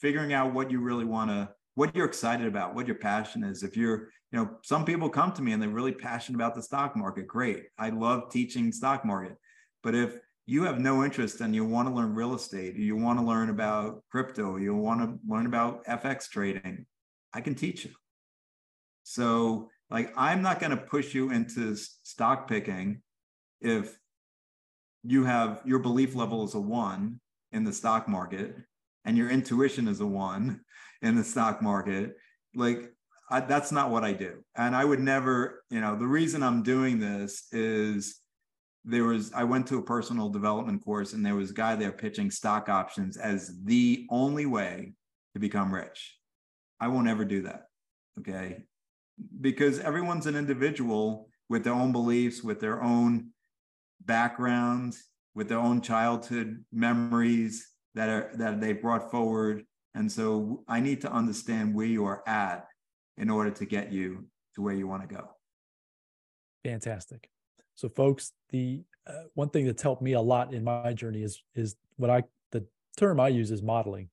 figuring 0.00 0.32
out 0.32 0.54
what 0.54 0.70
you 0.70 0.80
really 0.80 1.04
want 1.04 1.30
to, 1.30 1.48
what 1.80 1.96
you're 1.96 2.04
excited 2.04 2.46
about, 2.46 2.74
what 2.74 2.86
your 2.86 2.96
passion 2.96 3.42
is. 3.42 3.62
If 3.62 3.74
you're, 3.74 4.10
you 4.32 4.38
know, 4.38 4.50
some 4.62 4.84
people 4.84 5.08
come 5.08 5.32
to 5.32 5.40
me 5.40 5.52
and 5.52 5.62
they're 5.62 5.70
really 5.70 5.92
passionate 5.92 6.36
about 6.36 6.54
the 6.54 6.62
stock 6.62 6.94
market. 6.94 7.26
Great. 7.26 7.68
I 7.78 7.88
love 7.88 8.30
teaching 8.30 8.70
stock 8.70 9.02
market. 9.02 9.38
But 9.82 9.94
if 9.94 10.18
you 10.44 10.64
have 10.64 10.78
no 10.78 11.02
interest 11.02 11.40
and 11.40 11.54
you 11.54 11.64
want 11.64 11.88
to 11.88 11.94
learn 11.94 12.14
real 12.14 12.34
estate, 12.34 12.76
you 12.76 12.96
want 12.96 13.18
to 13.18 13.24
learn 13.24 13.48
about 13.48 14.04
crypto, 14.10 14.58
you 14.58 14.76
want 14.76 15.00
to 15.00 15.18
learn 15.26 15.46
about 15.46 15.82
FX 15.86 16.28
trading, 16.28 16.84
I 17.32 17.40
can 17.40 17.54
teach 17.54 17.86
you. 17.86 17.92
So, 19.02 19.70
like, 19.88 20.12
I'm 20.18 20.42
not 20.42 20.60
going 20.60 20.72
to 20.72 20.76
push 20.76 21.14
you 21.14 21.30
into 21.30 21.74
stock 22.02 22.46
picking 22.46 23.00
if 23.62 23.98
you 25.02 25.24
have 25.24 25.62
your 25.64 25.78
belief 25.78 26.14
level 26.14 26.44
is 26.44 26.52
a 26.52 26.60
one 26.60 27.20
in 27.52 27.64
the 27.64 27.72
stock 27.72 28.06
market 28.06 28.54
and 29.06 29.16
your 29.16 29.30
intuition 29.30 29.88
is 29.88 30.00
a 30.00 30.06
one 30.06 30.60
in 31.02 31.16
the 31.16 31.24
stock 31.24 31.62
market. 31.62 32.16
Like, 32.54 32.92
I, 33.30 33.40
that's 33.40 33.72
not 33.72 33.90
what 33.90 34.04
I 34.04 34.12
do. 34.12 34.44
And 34.56 34.74
I 34.74 34.84
would 34.84 35.00
never, 35.00 35.62
you 35.70 35.80
know, 35.80 35.96
the 35.96 36.06
reason 36.06 36.42
I'm 36.42 36.62
doing 36.62 36.98
this 36.98 37.46
is 37.52 38.16
there 38.84 39.04
was 39.04 39.32
I 39.32 39.44
went 39.44 39.66
to 39.68 39.78
a 39.78 39.82
personal 39.82 40.28
development 40.30 40.84
course 40.84 41.12
and 41.12 41.24
there 41.24 41.34
was 41.34 41.50
a 41.50 41.54
guy 41.54 41.76
there 41.76 41.92
pitching 41.92 42.30
stock 42.30 42.68
options 42.68 43.16
as 43.16 43.52
the 43.64 44.06
only 44.10 44.46
way 44.46 44.94
to 45.34 45.40
become 45.40 45.72
rich. 45.72 46.16
I 46.80 46.88
won't 46.88 47.08
ever 47.08 47.24
do 47.24 47.42
that. 47.42 47.64
Okay. 48.18 48.62
Because 49.40 49.78
everyone's 49.80 50.26
an 50.26 50.34
individual 50.34 51.28
with 51.48 51.62
their 51.62 51.74
own 51.74 51.92
beliefs, 51.92 52.42
with 52.42 52.58
their 52.58 52.82
own 52.82 53.30
backgrounds, 54.00 55.04
with 55.34 55.48
their 55.48 55.58
own 55.58 55.82
childhood 55.82 56.64
memories 56.72 57.68
that 57.94 58.08
are 58.08 58.30
that 58.34 58.60
they 58.60 58.72
brought 58.72 59.10
forward. 59.10 59.64
And 59.94 60.10
so 60.10 60.62
I 60.68 60.80
need 60.80 61.00
to 61.02 61.12
understand 61.12 61.74
where 61.74 61.86
you 61.86 62.04
are 62.04 62.22
at 62.26 62.66
in 63.16 63.28
order 63.28 63.50
to 63.50 63.64
get 63.64 63.92
you 63.92 64.26
to 64.54 64.62
where 64.62 64.74
you 64.74 64.86
want 64.86 65.08
to 65.08 65.14
go. 65.14 65.28
Fantastic. 66.64 67.28
So, 67.74 67.88
folks, 67.88 68.32
the 68.50 68.82
uh, 69.06 69.24
one 69.34 69.48
thing 69.48 69.66
that's 69.66 69.82
helped 69.82 70.02
me 70.02 70.12
a 70.12 70.20
lot 70.20 70.52
in 70.52 70.62
my 70.62 70.92
journey 70.92 71.22
is 71.22 71.42
is 71.54 71.76
what 71.96 72.10
I 72.10 72.24
the 72.52 72.66
term 72.96 73.18
I 73.18 73.28
use 73.28 73.50
is 73.50 73.62
modeling. 73.62 74.10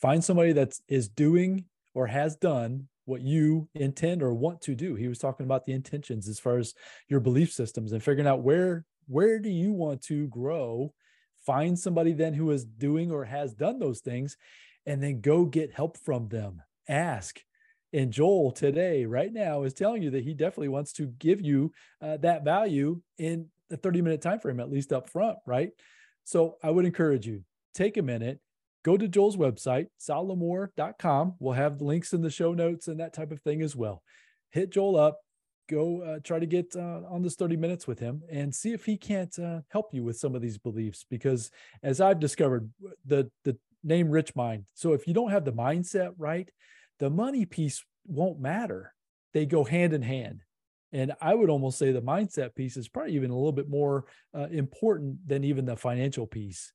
Find 0.00 0.22
somebody 0.22 0.52
that 0.52 0.74
is 0.88 1.08
doing 1.08 1.64
or 1.94 2.06
has 2.06 2.36
done 2.36 2.88
what 3.04 3.20
you 3.20 3.68
intend 3.74 4.22
or 4.22 4.34
want 4.34 4.60
to 4.62 4.74
do. 4.74 4.94
He 4.94 5.08
was 5.08 5.18
talking 5.18 5.46
about 5.46 5.64
the 5.64 5.72
intentions 5.72 6.28
as 6.28 6.40
far 6.40 6.58
as 6.58 6.74
your 7.08 7.20
belief 7.20 7.52
systems 7.52 7.92
and 7.92 8.02
figuring 8.02 8.26
out 8.26 8.42
where 8.42 8.84
where 9.06 9.38
do 9.38 9.50
you 9.50 9.72
want 9.72 10.02
to 10.04 10.26
grow. 10.28 10.92
Find 11.44 11.78
somebody 11.78 12.14
then 12.14 12.32
who 12.32 12.50
is 12.50 12.64
doing 12.64 13.12
or 13.12 13.24
has 13.24 13.52
done 13.52 13.78
those 13.78 14.00
things, 14.00 14.36
and 14.86 15.02
then 15.02 15.20
go 15.20 15.44
get 15.44 15.72
help 15.72 15.96
from 15.98 16.28
them. 16.28 16.62
Ask 16.88 17.40
and 17.94 18.12
Joel 18.12 18.50
today, 18.50 19.06
right 19.06 19.32
now, 19.32 19.62
is 19.62 19.72
telling 19.72 20.02
you 20.02 20.10
that 20.10 20.24
he 20.24 20.34
definitely 20.34 20.68
wants 20.68 20.92
to 20.94 21.06
give 21.06 21.40
you 21.40 21.70
uh, 22.02 22.16
that 22.18 22.44
value 22.44 23.00
in 23.18 23.46
a 23.70 23.76
30 23.76 24.02
minute 24.02 24.20
time 24.20 24.40
frame, 24.40 24.58
at 24.58 24.70
least 24.70 24.92
up 24.92 25.08
front, 25.08 25.38
right? 25.46 25.70
So 26.24 26.56
I 26.62 26.70
would 26.70 26.86
encourage 26.86 27.24
you, 27.24 27.44
take 27.72 27.96
a 27.96 28.02
minute, 28.02 28.40
go 28.84 28.96
to 28.96 29.06
Joel's 29.06 29.36
website, 29.36 29.86
sallamore.com. 30.00 31.36
We'll 31.38 31.54
have 31.54 31.80
links 31.80 32.12
in 32.12 32.20
the 32.20 32.30
show 32.30 32.52
notes 32.52 32.88
and 32.88 32.98
that 32.98 33.14
type 33.14 33.30
of 33.30 33.40
thing 33.42 33.62
as 33.62 33.76
well. 33.76 34.02
Hit 34.50 34.70
Joel 34.70 34.96
up, 34.96 35.20
go 35.70 36.02
uh, 36.02 36.18
try 36.24 36.40
to 36.40 36.46
get 36.46 36.74
uh, 36.74 37.02
on 37.08 37.22
this 37.22 37.36
30 37.36 37.56
minutes 37.56 37.86
with 37.86 38.00
him 38.00 38.22
and 38.28 38.52
see 38.52 38.72
if 38.72 38.84
he 38.84 38.96
can't 38.96 39.38
uh, 39.38 39.60
help 39.68 39.94
you 39.94 40.02
with 40.02 40.18
some 40.18 40.34
of 40.34 40.42
these 40.42 40.58
beliefs 40.58 41.06
because 41.08 41.50
as 41.82 42.02
i've 42.02 42.20
discovered 42.20 42.70
the 43.06 43.30
the 43.44 43.56
name 43.84 44.10
rich 44.10 44.34
mind 44.34 44.64
so 44.74 44.92
if 44.92 45.06
you 45.06 45.14
don't 45.14 45.30
have 45.30 45.44
the 45.44 45.52
mindset 45.52 46.12
right 46.18 46.50
the 46.98 47.10
money 47.10 47.44
piece 47.44 47.84
won't 48.06 48.40
matter. 48.40 48.92
They 49.32 49.46
go 49.46 49.64
hand 49.64 49.92
in 49.92 50.02
hand. 50.02 50.42
And 50.92 51.12
I 51.20 51.34
would 51.34 51.50
almost 51.50 51.78
say 51.78 51.90
the 51.90 52.00
mindset 52.00 52.54
piece 52.54 52.76
is 52.76 52.88
probably 52.88 53.14
even 53.14 53.30
a 53.30 53.36
little 53.36 53.52
bit 53.52 53.68
more 53.68 54.04
uh, 54.32 54.46
important 54.50 55.26
than 55.26 55.42
even 55.42 55.64
the 55.64 55.76
financial 55.76 56.26
piece. 56.26 56.72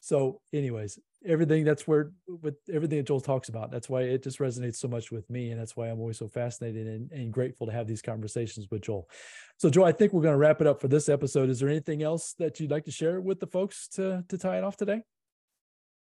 So, 0.00 0.40
anyways, 0.52 0.98
everything 1.26 1.64
that's 1.64 1.86
where 1.86 2.12
with 2.26 2.54
everything 2.72 2.98
that 2.98 3.06
Joel 3.06 3.20
talks 3.20 3.50
about, 3.50 3.70
that's 3.70 3.88
why 3.88 4.02
it 4.02 4.22
just 4.22 4.38
resonates 4.38 4.76
so 4.76 4.88
much 4.88 5.10
with 5.10 5.28
me. 5.28 5.50
And 5.50 5.60
that's 5.60 5.76
why 5.76 5.88
I'm 5.88 6.00
always 6.00 6.16
so 6.16 6.28
fascinated 6.28 6.86
and, 6.86 7.10
and 7.12 7.32
grateful 7.32 7.66
to 7.66 7.72
have 7.72 7.86
these 7.86 8.00
conversations 8.00 8.68
with 8.70 8.82
Joel. 8.82 9.10
So, 9.58 9.68
Joel, 9.68 9.86
I 9.86 9.92
think 9.92 10.14
we're 10.14 10.22
going 10.22 10.32
to 10.32 10.38
wrap 10.38 10.62
it 10.62 10.66
up 10.66 10.80
for 10.80 10.88
this 10.88 11.10
episode. 11.10 11.50
Is 11.50 11.60
there 11.60 11.68
anything 11.68 12.02
else 12.02 12.34
that 12.38 12.60
you'd 12.60 12.70
like 12.70 12.84
to 12.84 12.92
share 12.92 13.20
with 13.20 13.40
the 13.40 13.46
folks 13.46 13.88
to, 13.88 14.24
to 14.28 14.38
tie 14.38 14.56
it 14.56 14.64
off 14.64 14.76
today? 14.78 15.02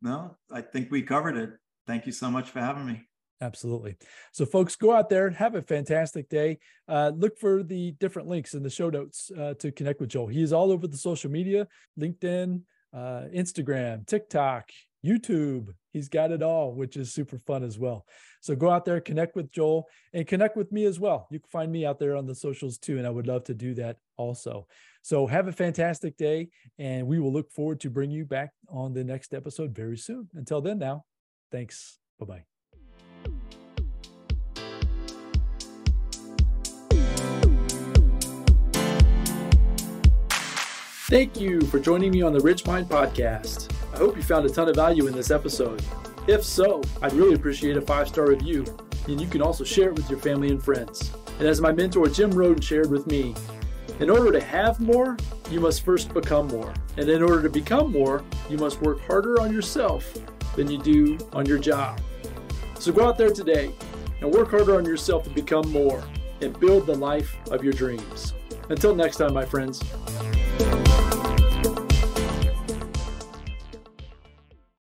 No, 0.06 0.38
I 0.52 0.62
think 0.62 0.92
we 0.92 1.02
covered 1.02 1.36
it. 1.36 1.50
Thank 1.88 2.06
you 2.06 2.12
so 2.12 2.30
much 2.30 2.52
for 2.52 2.60
having 2.60 2.86
me. 2.86 3.02
Absolutely. 3.42 3.96
So, 4.34 4.46
folks, 4.46 4.76
go 4.76 4.94
out 4.94 5.10
there, 5.10 5.32
have 5.32 5.56
a 5.56 5.64
fantastic 5.64 6.30
day. 6.30 6.60
Uh, 6.88 7.12
look 7.16 7.40
for 7.40 7.64
the 7.64 7.94
different 7.94 8.28
links 8.28 8.54
in 8.54 8.62
the 8.62 8.70
show 8.70 8.92
notes 8.92 9.32
uh, 9.36 9.56
to 9.56 9.72
connect 9.72 10.00
with 10.00 10.10
Joel. 10.10 10.28
He 10.28 10.44
is 10.44 10.54
all 10.54 10.72
over 10.72 10.88
the 10.88 10.96
social 10.96 11.32
media 11.32 11.68
LinkedIn, 12.00 12.62
uh, 12.94 13.24
Instagram, 13.34 14.06
TikTok, 14.06 14.70
YouTube. 15.04 15.70
He's 15.92 16.08
got 16.08 16.32
it 16.32 16.44
all, 16.44 16.76
which 16.76 16.98
is 16.98 17.12
super 17.12 17.40
fun 17.40 17.64
as 17.64 17.80
well. 17.80 18.06
So, 18.42 18.56
go 18.56 18.70
out 18.70 18.86
there, 18.86 19.02
connect 19.02 19.36
with 19.36 19.52
Joel, 19.52 19.88
and 20.14 20.28
connect 20.28 20.56
with 20.56 20.72
me 20.72 20.86
as 20.86 21.00
well. 21.00 21.28
You 21.32 21.40
can 21.40 21.50
find 21.50 21.72
me 21.72 21.84
out 21.84 21.98
there 21.98 22.16
on 22.16 22.28
the 22.28 22.36
socials 22.36 22.78
too, 22.78 23.00
and 23.00 23.08
I 23.08 23.10
would 23.10 23.26
love 23.26 23.46
to 23.46 23.56
do 23.56 23.74
that 23.74 23.98
also. 24.18 24.68
So, 25.06 25.28
have 25.28 25.48
a 25.48 25.52
fantastic 25.52 26.18
day, 26.18 26.50
and 26.80 27.06
we 27.06 27.20
will 27.20 27.32
look 27.32 27.52
forward 27.52 27.80
to 27.82 27.92
bring 27.92 28.10
you 28.10 28.26
back 28.26 28.54
on 28.68 28.96
the 28.96 29.04
next 29.04 29.36
episode 29.36 29.76
very 29.76 29.98
soon. 29.98 30.30
Until 30.34 30.62
then, 30.62 30.80
now, 30.80 31.06
thanks. 31.52 32.00
Bye 32.20 32.26
bye. 32.26 32.44
Thank 41.08 41.40
you 41.40 41.62
for 41.62 41.80
joining 41.80 42.10
me 42.10 42.24
on 42.24 42.34
the 42.34 42.40
Rich 42.40 42.66
Mind 42.66 42.90
Podcast. 42.90 43.72
I 43.94 44.00
hope 44.00 44.16
you 44.16 44.24
found 44.24 44.48
a 44.48 44.50
ton 44.50 44.70
of 44.70 44.76
value 44.76 45.06
in 45.06 45.14
this 45.14 45.30
episode. 45.30 45.84
If 46.28 46.44
so, 46.44 46.82
I'd 47.04 47.14
really 47.14 47.36
appreciate 47.36 47.78
a 47.78 47.82
five 47.82 48.08
star 48.08 48.26
review, 48.26 48.66
and 49.08 49.22
you 49.22 49.28
can 49.28 49.44
also 49.44 49.64
share 49.64 49.90
it 49.90 49.96
with 49.98 50.10
your 50.10 50.18
family 50.18 50.50
and 50.50 50.64
friends. 50.64 51.12
And 51.38 51.48
as 51.48 51.62
my 51.62 51.72
mentor 51.72 52.08
Jim 52.08 52.32
Rohn 52.32 52.60
shared 52.60 52.90
with 52.90 53.06
me, 53.06 53.36
in 54.00 54.10
order 54.10 54.32
to 54.32 54.42
have 54.42 54.80
more, 54.80 55.18
you 55.50 55.60
must 55.60 55.86
first 55.86 56.14
become 56.14 56.48
more. 56.48 56.74
And 56.98 57.10
in 57.10 57.24
order 57.24 57.42
to 57.44 57.50
become 57.50 57.92
more, 57.92 58.24
you 58.50 58.58
must 58.58 58.82
work 58.82 59.00
harder 59.02 59.40
on 59.40 59.54
yourself 59.54 60.14
than 60.56 60.70
you 60.70 60.78
do 60.82 61.18
on 61.34 61.46
your 61.46 61.58
job. 61.58 62.02
So 62.80 62.92
go 62.92 63.08
out 63.08 63.18
there 63.18 63.30
today 63.30 63.72
and 64.22 64.32
work 64.32 64.52
harder 64.52 64.76
on 64.78 64.86
yourself 64.86 65.24
to 65.26 65.30
become 65.30 65.72
more 65.72 66.04
and 66.42 66.58
build 66.60 66.86
the 66.86 66.96
life 66.96 67.36
of 67.52 67.64
your 67.64 67.74
dreams. 67.74 68.34
Until 68.70 68.96
next 68.96 69.18
time, 69.18 69.34
my 69.34 69.46
friends. 69.46 69.82